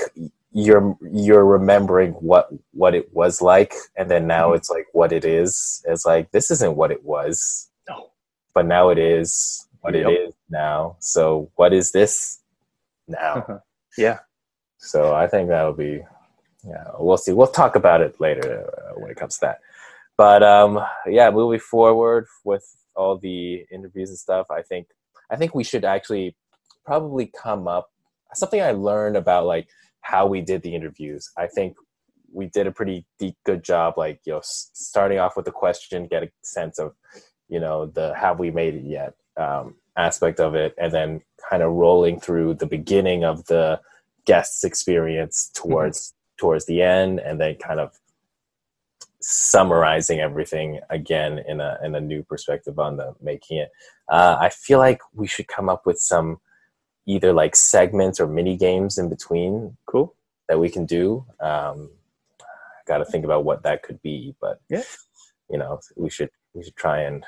you're 0.53 0.97
you're 1.11 1.45
remembering 1.45 2.12
what 2.12 2.49
what 2.73 2.95
it 2.95 3.12
was 3.12 3.42
like, 3.42 3.75
and 3.97 4.09
then 4.09 4.29
now 4.29 4.51
Mhm. 4.51 4.57
it's 4.59 4.71
like 4.71 4.87
what 4.92 5.12
it 5.12 5.25
is. 5.25 5.83
It's 5.87 6.07
like 6.07 6.31
this 6.31 6.51
isn't 6.53 6.77
what 6.77 6.92
it 6.92 7.05
was, 7.05 7.69
No. 7.88 8.11
but 8.55 8.64
now 8.66 8.90
it 8.90 8.99
is 8.99 9.66
what 9.81 9.95
Yep. 9.95 10.07
it 10.07 10.11
is 10.12 10.35
now. 10.49 10.97
So 11.01 11.51
what 11.57 11.73
is 11.73 11.90
this 11.90 12.40
now? 13.09 13.62
Yeah. 13.96 14.20
So 14.78 15.14
I 15.14 15.26
think 15.26 15.48
that'll 15.48 15.72
be, 15.72 16.02
yeah, 16.66 16.85
we'll 16.98 17.16
see. 17.16 17.32
We'll 17.32 17.46
talk 17.46 17.76
about 17.76 18.00
it 18.00 18.20
later 18.20 18.70
uh, 18.76 19.00
when 19.00 19.11
it 19.11 19.16
comes 19.16 19.35
to 19.37 19.40
that. 19.42 19.61
But 20.16 20.42
um, 20.42 20.80
yeah, 21.06 21.30
moving 21.30 21.61
forward 21.61 22.26
with 22.44 22.64
all 22.94 23.18
the 23.18 23.66
interviews 23.70 24.09
and 24.09 24.18
stuff, 24.18 24.50
I 24.50 24.62
think 24.62 24.88
I 25.30 25.37
think 25.37 25.54
we 25.54 25.64
should 25.64 25.85
actually 25.85 26.37
probably 26.85 27.26
come 27.26 27.68
up 27.68 27.90
something 28.35 28.62
I 28.62 28.72
learned 28.72 29.16
about 29.16 29.46
like 29.46 29.68
how 30.00 30.26
we 30.26 30.40
did 30.40 30.62
the 30.62 30.74
interviews. 30.74 31.30
I 31.37 31.46
think 31.46 31.76
we 32.32 32.46
did 32.46 32.66
a 32.66 32.72
pretty 32.72 33.06
deep, 33.18 33.37
good 33.44 33.62
job, 33.62 33.94
like 33.96 34.20
you 34.24 34.35
know, 34.35 34.40
starting 34.42 35.18
off 35.18 35.37
with 35.37 35.44
the 35.44 35.52
question, 35.52 36.06
get 36.06 36.22
a 36.22 36.30
sense 36.42 36.78
of 36.78 36.94
you 37.48 37.61
know 37.61 37.87
the 37.87 38.14
have 38.14 38.38
we 38.38 38.50
made 38.50 38.74
it 38.74 38.85
yet 38.85 39.14
um, 39.37 39.74
aspect 39.96 40.40
of 40.40 40.54
it, 40.54 40.74
and 40.78 40.92
then 40.92 41.20
kind 41.50 41.62
of 41.62 41.72
rolling 41.72 42.20
through 42.20 42.54
the 42.54 42.66
beginning 42.66 43.24
of 43.24 43.46
the 43.46 43.80
guest's 44.26 44.64
experience 44.64 45.50
towards 45.54 46.14
towards 46.38 46.66
the 46.66 46.82
end, 46.82 47.20
and 47.20 47.40
then 47.40 47.54
kind 47.56 47.80
of 47.80 47.98
summarizing 49.20 50.20
everything 50.20 50.78
again 50.90 51.38
in 51.48 51.61
a 51.61 51.78
in 51.82 51.94
a 51.94 52.00
new 52.00 52.22
perspective 52.22 52.78
on 52.78 52.96
the 52.96 53.14
making 53.20 53.59
it. 53.59 53.70
Uh, 54.09 54.37
I 54.40 54.50
feel 54.50 54.78
like 54.78 55.00
we 55.14 55.26
should 55.26 55.48
come 55.48 55.68
up 55.68 55.87
with 55.87 55.98
some 55.98 56.38
either 57.06 57.32
like 57.32 57.56
segments 57.56 58.20
or 58.20 58.26
mini 58.26 58.56
games 58.56 58.98
in 58.98 59.09
between 59.09 59.76
Cool. 59.87 60.14
that 60.48 60.59
we 60.61 60.68
can 60.68 60.87
do. 60.87 61.24
Um, 61.40 61.90
Got 62.87 62.98
to 62.98 63.04
think 63.04 63.24
about 63.24 63.44
what 63.44 63.64
that 63.64 63.82
could 63.82 64.00
be, 64.00 64.37
but 64.40 64.61
Yeah. 64.68 64.82
you 65.50 65.59
know, 65.59 65.80
we 65.96 66.09
should 66.11 66.30
we 66.54 66.62
should 66.62 66.76
try 66.76 67.00
and. 67.00 67.24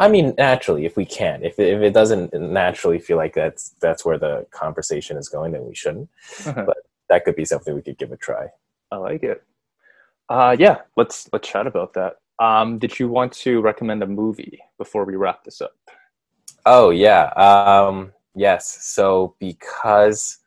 I 0.00 0.08
mean, 0.08 0.34
naturally, 0.38 0.86
if 0.86 0.96
we 0.96 1.04
can, 1.04 1.42
if 1.42 1.58
it, 1.58 1.72
if 1.74 1.82
it 1.82 1.92
doesn't 1.92 2.32
naturally 2.32 3.00
feel 3.00 3.16
like 3.16 3.34
that's 3.34 3.70
that's 3.80 4.04
where 4.04 4.18
the 4.18 4.46
conversation 4.50 5.16
is 5.16 5.28
going, 5.28 5.52
then 5.52 5.66
we 5.66 5.74
shouldn't. 5.74 6.08
But 6.44 6.78
that 7.08 7.24
could 7.24 7.36
be 7.36 7.44
something 7.44 7.74
we 7.74 7.82
could 7.82 7.98
give 7.98 8.12
a 8.12 8.16
try. 8.16 8.48
I 8.92 8.96
like 8.96 9.22
it. 9.22 9.42
Uh, 10.28 10.54
yeah, 10.58 10.78
let's 10.96 11.28
let's 11.32 11.48
chat 11.48 11.66
about 11.66 11.94
that. 11.94 12.16
Um, 12.38 12.78
did 12.78 12.98
you 12.98 13.08
want 13.08 13.32
to 13.32 13.60
recommend 13.60 14.02
a 14.02 14.06
movie 14.06 14.60
before 14.76 15.04
we 15.04 15.16
wrap 15.16 15.42
this 15.42 15.60
up? 15.60 15.72
Oh 16.64 16.90
yeah, 16.90 17.26
um, 17.30 18.12
yes. 18.34 18.84
So 18.84 19.34
because 19.40 20.38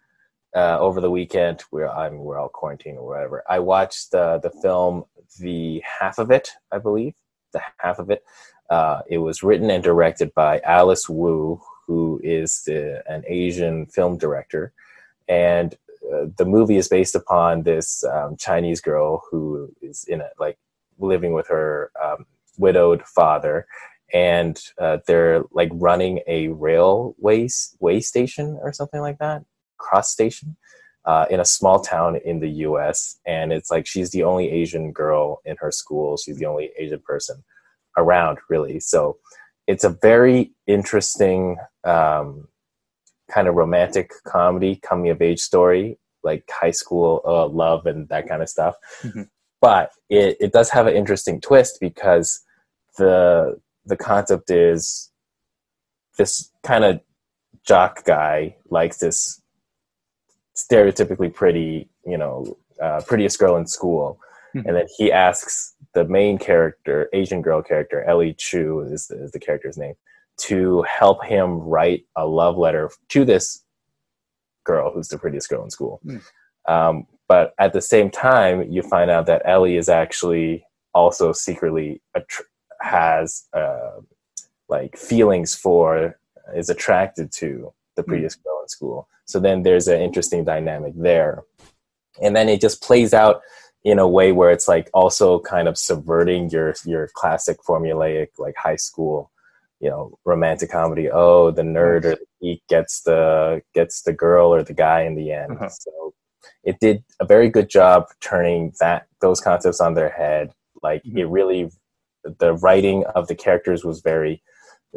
uh, 0.55 0.79
over 0.79 1.01
the 1.01 1.11
weekend 1.11 1.63
we're 1.71 1.89
I'm 1.89 2.19
we're 2.19 2.39
all 2.39 2.49
quarantined 2.49 2.97
or 2.99 3.07
whatever, 3.07 3.43
I 3.49 3.59
watched 3.59 4.13
uh, 4.13 4.37
the 4.37 4.51
film 4.61 5.03
The 5.39 5.83
Half 5.99 6.19
of 6.19 6.31
It, 6.31 6.51
I 6.71 6.77
believe, 6.77 7.15
the 7.51 7.61
half 7.79 7.99
of 7.99 8.09
it. 8.09 8.23
Uh, 8.71 9.01
it 9.09 9.19
was 9.19 9.43
written 9.43 9.69
and 9.69 9.83
directed 9.83 10.33
by 10.33 10.59
Alice 10.61 11.07
Wu, 11.09 11.61
who 11.85 12.19
is 12.23 12.63
the, 12.65 13.03
an 13.07 13.23
Asian 13.27 13.85
film 13.85 14.17
director, 14.17 14.71
and 15.27 15.75
uh, 16.11 16.25
the 16.37 16.45
movie 16.45 16.77
is 16.77 16.87
based 16.87 17.13
upon 17.13 17.63
this 17.63 18.03
um, 18.05 18.37
Chinese 18.37 18.81
girl 18.81 19.23
who 19.29 19.71
is 19.81 20.05
in 20.05 20.21
a 20.21 20.29
like 20.39 20.57
living 20.99 21.33
with 21.33 21.47
her 21.47 21.91
um, 22.03 22.25
widowed 22.57 23.03
father 23.03 23.67
and 24.13 24.61
uh, 24.79 24.97
they're 25.07 25.43
like 25.51 25.69
running 25.73 26.19
a 26.27 26.49
railway 26.49 27.47
way 27.79 27.99
station 27.99 28.57
or 28.61 28.73
something 28.73 29.01
like 29.01 29.19
that, 29.19 29.43
cross 29.77 30.11
station, 30.11 30.57
uh, 31.05 31.25
in 31.29 31.39
a 31.39 31.45
small 31.45 31.79
town 31.79 32.17
in 32.25 32.39
the 32.39 32.49
U.S. 32.49 33.19
And 33.25 33.53
it's 33.53 33.71
like 33.71 33.87
she's 33.87 34.11
the 34.11 34.23
only 34.23 34.49
Asian 34.49 34.91
girl 34.91 35.41
in 35.45 35.55
her 35.59 35.71
school. 35.71 36.17
She's 36.17 36.37
the 36.37 36.45
only 36.45 36.71
Asian 36.77 36.99
person 36.99 37.43
around, 37.97 38.39
really. 38.49 38.79
So 38.79 39.17
it's 39.67 39.83
a 39.83 39.89
very 40.01 40.51
interesting 40.67 41.57
um, 41.83 42.47
kind 43.31 43.47
of 43.47 43.55
romantic 43.55 44.11
comedy, 44.25 44.75
coming 44.77 45.09
of 45.09 45.21
age 45.21 45.39
story, 45.39 45.97
like 46.23 46.43
high 46.49 46.71
school 46.71 47.21
uh, 47.25 47.47
love 47.47 47.85
and 47.85 48.07
that 48.09 48.27
kind 48.27 48.41
of 48.41 48.49
stuff. 48.49 48.75
Mhm. 49.01 49.29
But 49.61 49.91
it, 50.09 50.37
it 50.39 50.51
does 50.51 50.69
have 50.71 50.87
an 50.87 50.95
interesting 50.95 51.39
twist 51.39 51.77
because 51.79 52.41
the 52.97 53.59
the 53.85 53.97
concept 53.97 54.51
is 54.51 55.11
this 56.17 56.51
kind 56.63 56.83
of 56.83 56.99
jock 57.65 58.03
guy 58.05 58.55
likes 58.69 58.97
this 58.97 59.41
stereotypically 60.55 61.33
pretty, 61.33 61.89
you 62.05 62.17
know, 62.17 62.57
uh, 62.81 63.01
prettiest 63.07 63.39
girl 63.39 63.55
in 63.55 63.65
school. 63.67 64.19
And 64.53 64.75
then 64.75 64.85
he 64.97 65.11
asks 65.11 65.75
the 65.93 66.05
main 66.05 66.37
character, 66.37 67.09
Asian 67.13 67.41
girl 67.41 67.61
character 67.61 68.03
Ellie 68.03 68.35
Chu 68.37 68.81
is 68.81 69.07
the, 69.07 69.23
is 69.23 69.31
the 69.31 69.39
character's 69.39 69.77
name, 69.77 69.95
to 70.37 70.81
help 70.83 71.23
him 71.25 71.59
write 71.59 72.05
a 72.15 72.25
love 72.25 72.57
letter 72.57 72.89
to 73.09 73.25
this 73.25 73.63
girl 74.63 74.91
who's 74.91 75.07
the 75.07 75.17
prettiest 75.17 75.49
girl 75.49 75.63
in 75.63 75.69
school. 75.69 75.99
Mm. 76.05 76.21
Um, 76.67 77.07
but 77.27 77.53
at 77.59 77.73
the 77.73 77.81
same 77.81 78.09
time, 78.09 78.71
you 78.71 78.81
find 78.81 79.09
out 79.09 79.25
that 79.27 79.41
Ellie 79.45 79.77
is 79.77 79.89
actually 79.89 80.65
also 80.93 81.31
secretly 81.31 82.01
has 82.81 83.45
uh, 83.53 84.01
like 84.67 84.97
feelings 84.97 85.55
for, 85.55 86.17
is 86.55 86.69
attracted 86.69 87.31
to 87.31 87.73
the 87.95 88.03
prettiest 88.03 88.43
girl 88.43 88.59
in 88.61 88.67
school. 88.67 89.07
So 89.25 89.39
then 89.39 89.63
there's 89.63 89.87
an 89.87 90.01
interesting 90.01 90.43
dynamic 90.43 90.93
there, 90.95 91.43
and 92.21 92.35
then 92.35 92.49
it 92.49 92.59
just 92.59 92.83
plays 92.83 93.13
out 93.13 93.41
in 93.83 93.97
a 93.99 94.07
way 94.07 94.31
where 94.31 94.51
it's 94.51 94.67
like 94.67 94.89
also 94.93 95.39
kind 95.39 95.67
of 95.67 95.77
subverting 95.77 96.49
your 96.49 96.73
your 96.85 97.09
classic 97.15 97.57
formulaic 97.67 98.27
like 98.37 98.55
high 98.57 98.75
school 98.75 99.31
you 99.79 99.89
know 99.89 100.17
romantic 100.25 100.69
comedy. 100.71 101.09
Oh 101.09 101.51
the 101.51 101.63
nerd 101.63 102.05
or 102.05 102.15
the 102.15 102.25
geek 102.41 102.61
gets 102.69 103.01
the 103.01 103.61
gets 103.73 104.03
the 104.03 104.13
girl 104.13 104.53
or 104.53 104.63
the 104.63 104.73
guy 104.73 105.01
in 105.01 105.15
the 105.15 105.31
end. 105.31 105.53
Uh-huh. 105.53 105.69
so 105.69 106.13
it 106.63 106.79
did 106.79 107.03
a 107.19 107.25
very 107.25 107.49
good 107.49 107.69
job 107.69 108.05
turning 108.19 108.73
that 108.79 109.07
those 109.19 109.41
concepts 109.41 109.81
on 109.81 109.95
their 109.95 110.09
head. 110.09 110.51
Like 110.83 111.03
Mhm. 111.03 111.17
it 111.19 111.25
really 111.27 111.71
the 112.39 112.53
writing 112.53 113.03
of 113.15 113.27
the 113.27 113.35
characters 113.35 113.83
was 113.83 114.01
very 114.01 114.43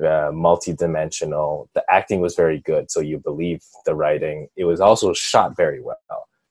uh, 0.05 0.31
multi-dimensional. 0.33 1.71
The 1.75 1.85
acting 1.89 2.21
was 2.21 2.35
very 2.35 2.59
good 2.61 2.91
so 2.91 3.01
you 3.01 3.19
believe 3.19 3.63
the 3.87 3.95
writing. 3.95 4.49
It 4.57 4.65
was 4.65 4.81
also 4.81 5.13
shot 5.15 5.57
very 5.57 5.81
well. 5.81 5.97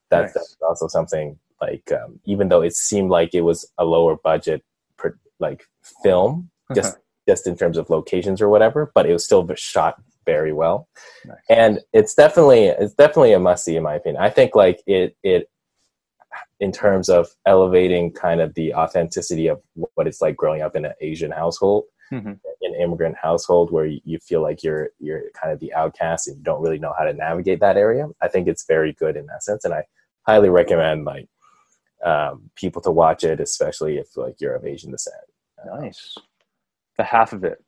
That, 0.10 0.22
Nice. 0.24 0.34
that's 0.34 0.58
also 0.68 0.88
something 0.88 1.38
like 1.66 1.88
um, 2.00 2.12
even 2.34 2.46
though 2.50 2.64
it 2.68 2.76
seemed 2.90 3.10
like 3.18 3.32
it 3.34 3.46
was 3.50 3.60
a 3.84 3.86
lower 3.96 4.16
budget 4.30 4.60
per, 5.00 5.10
like 5.46 5.62
film 6.04 6.50
just 6.78 6.94
just 7.30 7.48
in 7.50 7.56
terms 7.62 7.78
of 7.78 7.90
locations 7.98 8.40
or 8.42 8.50
whatever 8.54 8.80
but 8.96 9.06
it 9.10 9.14
was 9.18 9.24
still 9.30 9.44
shot 9.56 9.94
very 10.26 10.54
well 10.62 10.78
Nice. 11.26 11.38
and 11.62 11.74
it's 12.00 12.14
definitely 12.24 12.64
it's 12.84 12.96
definitely 13.04 13.34
a 13.34 13.40
must 13.40 13.62
see 13.66 13.76
in 13.80 13.84
my 13.90 13.96
opinion 14.00 14.22
i 14.30 14.30
think 14.40 14.50
like 14.64 14.80
it 14.88 15.10
it 15.34 15.44
in 16.60 16.72
terms 16.72 17.08
of 17.18 17.28
elevating 17.46 18.06
kind 18.26 18.40
of 18.46 18.50
the 18.60 18.74
authenticity 18.74 19.48
of 19.54 19.58
what 19.96 20.08
it's 20.08 20.22
like 20.26 20.36
growing 20.42 20.62
up 20.66 20.76
in 20.76 20.86
an 20.86 20.94
asian 21.10 21.32
household 21.44 21.84
Mhm. 22.12 22.40
an 22.70 22.74
immigrant 22.84 23.16
household 23.28 23.68
where 23.76 23.86
you 23.94 24.00
you 24.12 24.18
feel 24.30 24.42
like 24.48 24.60
you're 24.66 24.90
you're 25.06 25.24
kind 25.40 25.52
of 25.54 25.60
the 25.60 25.74
outcast 25.82 26.28
and 26.28 26.38
you 26.38 26.44
don't 26.50 26.62
really 26.66 26.82
know 26.84 26.94
how 26.98 27.06
to 27.06 27.14
navigate 27.28 27.60
that 27.62 27.78
area 27.86 28.04
i 28.22 28.28
think 28.32 28.48
it's 28.48 28.66
very 28.76 28.92
good 29.04 29.16
in 29.22 29.26
that 29.32 29.44
sense 29.48 29.64
and 29.66 29.74
i 29.80 29.84
highly 30.30 30.50
recommend 30.62 31.00
like 31.14 31.28
um, 32.06 32.50
people 32.56 32.82
to 32.82 32.92
watch 32.92 33.24
it 33.24 33.40
especially 33.40 33.98
if 33.98 34.16
like 34.18 34.36
you're 34.40 34.56
of 34.56 34.66
asian 34.66 34.92
descent 34.92 35.16
Nice. 35.66 36.18
The 36.98 37.04
half 37.06 37.32
of 37.34 37.44
it. 37.46 37.64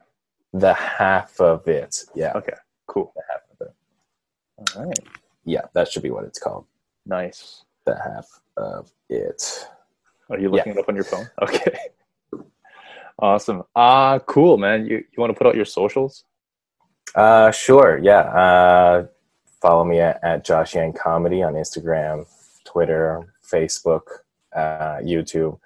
the 0.53 0.73
half 0.73 1.39
of 1.39 1.67
it 1.67 2.03
yeah 2.15 2.33
Okay. 2.35 2.53
Cool. 2.87 3.11
the 3.15 3.21
half 3.29 3.41
of 3.59 3.67
it 3.67 4.75
All 4.77 4.85
right. 4.85 4.99
yeah 5.45 5.61
that 5.73 5.89
should 5.91 6.03
be 6.03 6.11
what 6.11 6.25
it's 6.25 6.39
called 6.39 6.65
Nice. 7.05 7.63
the 7.85 7.95
half 7.95 8.27
of 8.57 8.91
it. 9.09 9.67
Are 10.29 10.39
you 10.39 10.49
looking 10.49 10.73
yeah. 10.73 10.79
it 10.79 10.83
up 10.83 10.89
on 10.89 10.95
your 10.95 11.03
phone? 11.03 11.29
Okay. 11.41 11.77
awesome. 13.19 13.63
Ah, 13.75 14.13
uh, 14.15 14.19
cool, 14.19 14.57
man. 14.57 14.85
You 14.85 14.97
you 14.97 15.17
want 15.17 15.31
to 15.31 15.37
put 15.37 15.47
out 15.47 15.55
your 15.55 15.65
socials? 15.65 16.23
Uh, 17.13 17.51
sure. 17.51 17.99
Yeah. 18.01 18.21
Uh, 18.21 19.05
follow 19.61 19.83
me 19.85 19.99
at, 19.99 20.19
at 20.23 20.43
Josh 20.43 20.75
Yang 20.75 20.93
Comedy 20.93 21.43
on 21.43 21.53
Instagram, 21.53 22.25
Twitter, 22.65 23.33
Facebook, 23.49 24.01
uh, 24.55 24.99
YouTube. 25.03 25.59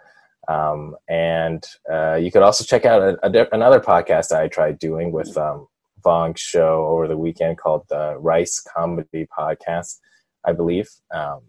Um, 0.47 0.95
and 1.07 1.63
uh, 1.91 2.15
you 2.15 2.31
could 2.31 2.41
also 2.41 2.63
check 2.63 2.85
out 2.85 3.01
a, 3.01 3.17
a, 3.23 3.47
another 3.51 3.79
podcast 3.79 4.35
I 4.35 4.47
tried 4.47 4.79
doing 4.79 5.11
with 5.11 5.37
um, 5.37 5.67
Vong's 6.03 6.39
show 6.39 6.87
over 6.87 7.07
the 7.07 7.17
weekend 7.17 7.57
called 7.57 7.85
the 7.89 8.17
Rice 8.17 8.59
Comedy 8.59 9.27
Podcast, 9.37 9.99
I 10.45 10.53
believe. 10.53 10.89
Um, 11.11 11.41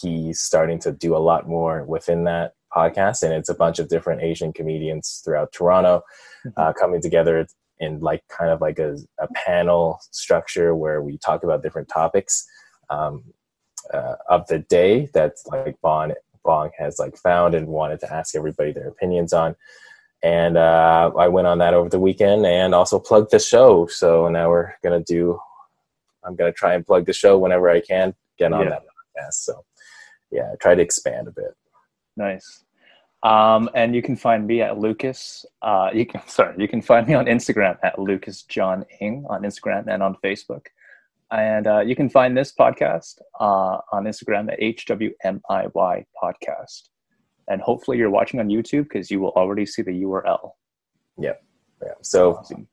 he's 0.00 0.40
starting 0.40 0.78
to 0.80 0.92
do 0.92 1.14
a 1.16 1.18
lot 1.18 1.48
more 1.48 1.84
within 1.84 2.24
that 2.24 2.54
podcast, 2.74 3.22
and 3.22 3.32
it's 3.32 3.48
a 3.48 3.54
bunch 3.54 3.78
of 3.78 3.88
different 3.88 4.22
Asian 4.22 4.52
comedians 4.52 5.22
throughout 5.24 5.52
Toronto 5.52 6.02
mm-hmm. 6.46 6.50
uh, 6.56 6.72
coming 6.72 7.00
together 7.00 7.46
in 7.78 8.00
like 8.00 8.22
kind 8.28 8.50
of 8.50 8.60
like 8.60 8.78
a, 8.78 8.96
a, 9.20 9.28
panel 9.34 10.00
structure 10.10 10.74
where 10.74 11.02
we 11.02 11.18
talk 11.18 11.44
about 11.44 11.62
different 11.62 11.88
topics 11.88 12.46
um, 12.88 13.22
uh, 13.92 14.14
of 14.30 14.46
the 14.46 14.60
day 14.60 15.10
that 15.12 15.32
like 15.46 15.76
Vong 15.84 16.14
Vong 16.46 16.70
has 16.78 16.98
like 16.98 17.16
found 17.16 17.54
and 17.54 17.66
wanted 17.68 18.00
to 18.00 18.12
ask 18.12 18.34
everybody 18.34 18.72
their 18.72 18.88
opinions 18.88 19.32
on. 19.32 19.56
And 20.22 20.56
uh, 20.56 21.12
I 21.18 21.28
went 21.28 21.46
on 21.46 21.58
that 21.58 21.74
over 21.74 21.88
the 21.88 22.00
weekend 22.00 22.46
and 22.46 22.74
also 22.74 22.98
plugged 22.98 23.30
the 23.30 23.38
show. 23.38 23.86
So 23.86 24.28
now 24.28 24.48
we're 24.48 24.72
gonna 24.82 25.02
do. 25.02 25.38
I'm 26.24 26.36
gonna 26.36 26.52
try 26.52 26.74
and 26.74 26.86
plug 26.86 27.06
the 27.06 27.12
show 27.12 27.38
whenever 27.38 27.68
I 27.68 27.80
can 27.80 28.14
get 28.38 28.52
on 28.52 28.64
yeah. 28.64 28.70
that 28.70 28.82
podcast. 28.82 29.34
So 29.34 29.64
yeah, 30.30 30.54
try 30.60 30.74
to 30.74 30.82
expand 30.82 31.28
a 31.28 31.32
bit. 31.32 31.54
Nice. 32.16 32.64
Um, 33.22 33.68
and 33.74 33.94
you 33.94 34.02
can 34.02 34.16
find 34.16 34.46
me 34.46 34.62
at 34.62 34.78
Lucas. 34.78 35.44
Uh, 35.62 35.90
you 35.92 36.06
can 36.06 36.20
sorry, 36.26 36.54
you 36.58 36.68
can 36.68 36.82
find 36.82 37.06
me 37.06 37.14
on 37.14 37.26
Instagram 37.26 37.78
at 37.82 37.98
Lucas 37.98 38.42
John 38.42 38.84
Ing 39.00 39.24
on 39.28 39.42
Instagram 39.42 39.84
and 39.88 40.02
on 40.02 40.16
Facebook. 40.24 40.66
And 41.30 41.66
uh, 41.66 41.80
you 41.80 41.96
can 41.96 42.08
find 42.08 42.36
this 42.36 42.52
podcast 42.52 43.20
uh, 43.40 43.78
on 43.92 44.04
Instagram 44.04 44.52
at 44.52 44.60
HWMIY 44.60 46.04
podcast. 46.22 46.88
And 47.48 47.60
hopefully 47.60 47.98
you're 47.98 48.10
watching 48.10 48.40
on 48.40 48.48
YouTube 48.48 48.84
because 48.84 49.10
you 49.10 49.20
will 49.20 49.30
already 49.30 49.66
see 49.66 49.82
the 49.82 49.90
URL. 49.90 50.52
Yep. 51.18 51.42
Yeah. 51.82 51.88
So 52.02 52.36
awesome. 52.36 52.68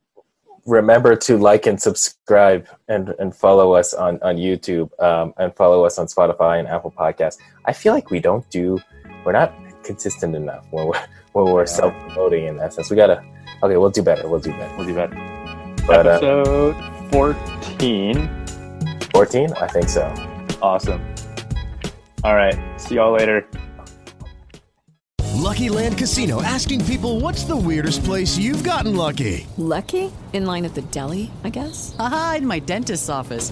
remember 0.65 1.15
to 1.15 1.37
like 1.37 1.65
and 1.65 1.81
subscribe 1.81 2.67
and, 2.87 3.13
and 3.19 3.35
follow 3.35 3.73
us 3.73 3.93
on, 3.93 4.19
on 4.21 4.37
YouTube 4.37 4.89
um, 5.01 5.33
and 5.37 5.55
follow 5.55 5.85
us 5.85 5.97
on 5.97 6.07
Spotify 6.07 6.59
and 6.59 6.67
Apple 6.67 6.91
Podcasts. 6.91 7.37
I 7.65 7.73
feel 7.73 7.93
like 7.93 8.11
we 8.11 8.19
don't 8.19 8.47
do, 8.49 8.79
we're 9.25 9.33
not 9.33 9.53
consistent 9.83 10.35
enough 10.35 10.65
when 10.71 10.87
we're, 10.87 11.05
when 11.33 11.53
we're 11.53 11.61
yeah. 11.61 11.65
self 11.65 11.93
promoting 12.01 12.45
in 12.45 12.57
that 12.57 12.73
sense. 12.73 12.89
We 12.89 12.95
gotta, 12.95 13.23
okay, 13.63 13.77
we'll 13.77 13.89
do 13.89 14.03
better. 14.03 14.27
We'll 14.27 14.39
do 14.39 14.51
better. 14.51 14.75
We'll 14.77 14.87
do 14.87 14.95
better. 14.95 15.15
But, 15.85 16.07
Episode 16.07 16.75
uh, 16.75 17.09
14 17.11 18.42
14? 19.13 19.53
I 19.53 19.67
think 19.67 19.89
so. 19.89 20.11
Awesome. 20.61 21.01
All 22.23 22.35
right. 22.35 22.55
See 22.77 22.95
y'all 22.95 23.13
later. 23.13 23.47
Lucky 25.35 25.67
Land 25.69 25.97
Casino 25.97 26.41
asking 26.41 26.85
people 26.85 27.19
what's 27.19 27.43
the 27.43 27.55
weirdest 27.55 28.03
place 28.03 28.37
you've 28.37 28.63
gotten 28.63 28.95
lucky? 28.95 29.45
Lucky? 29.57 30.11
In 30.31 30.45
line 30.45 30.63
at 30.65 30.73
the 30.73 30.81
deli, 30.83 31.29
I 31.43 31.49
guess? 31.49 31.95
Aha, 31.99 32.35
in 32.37 32.47
my 32.47 32.59
dentist's 32.59 33.09
office. 33.09 33.51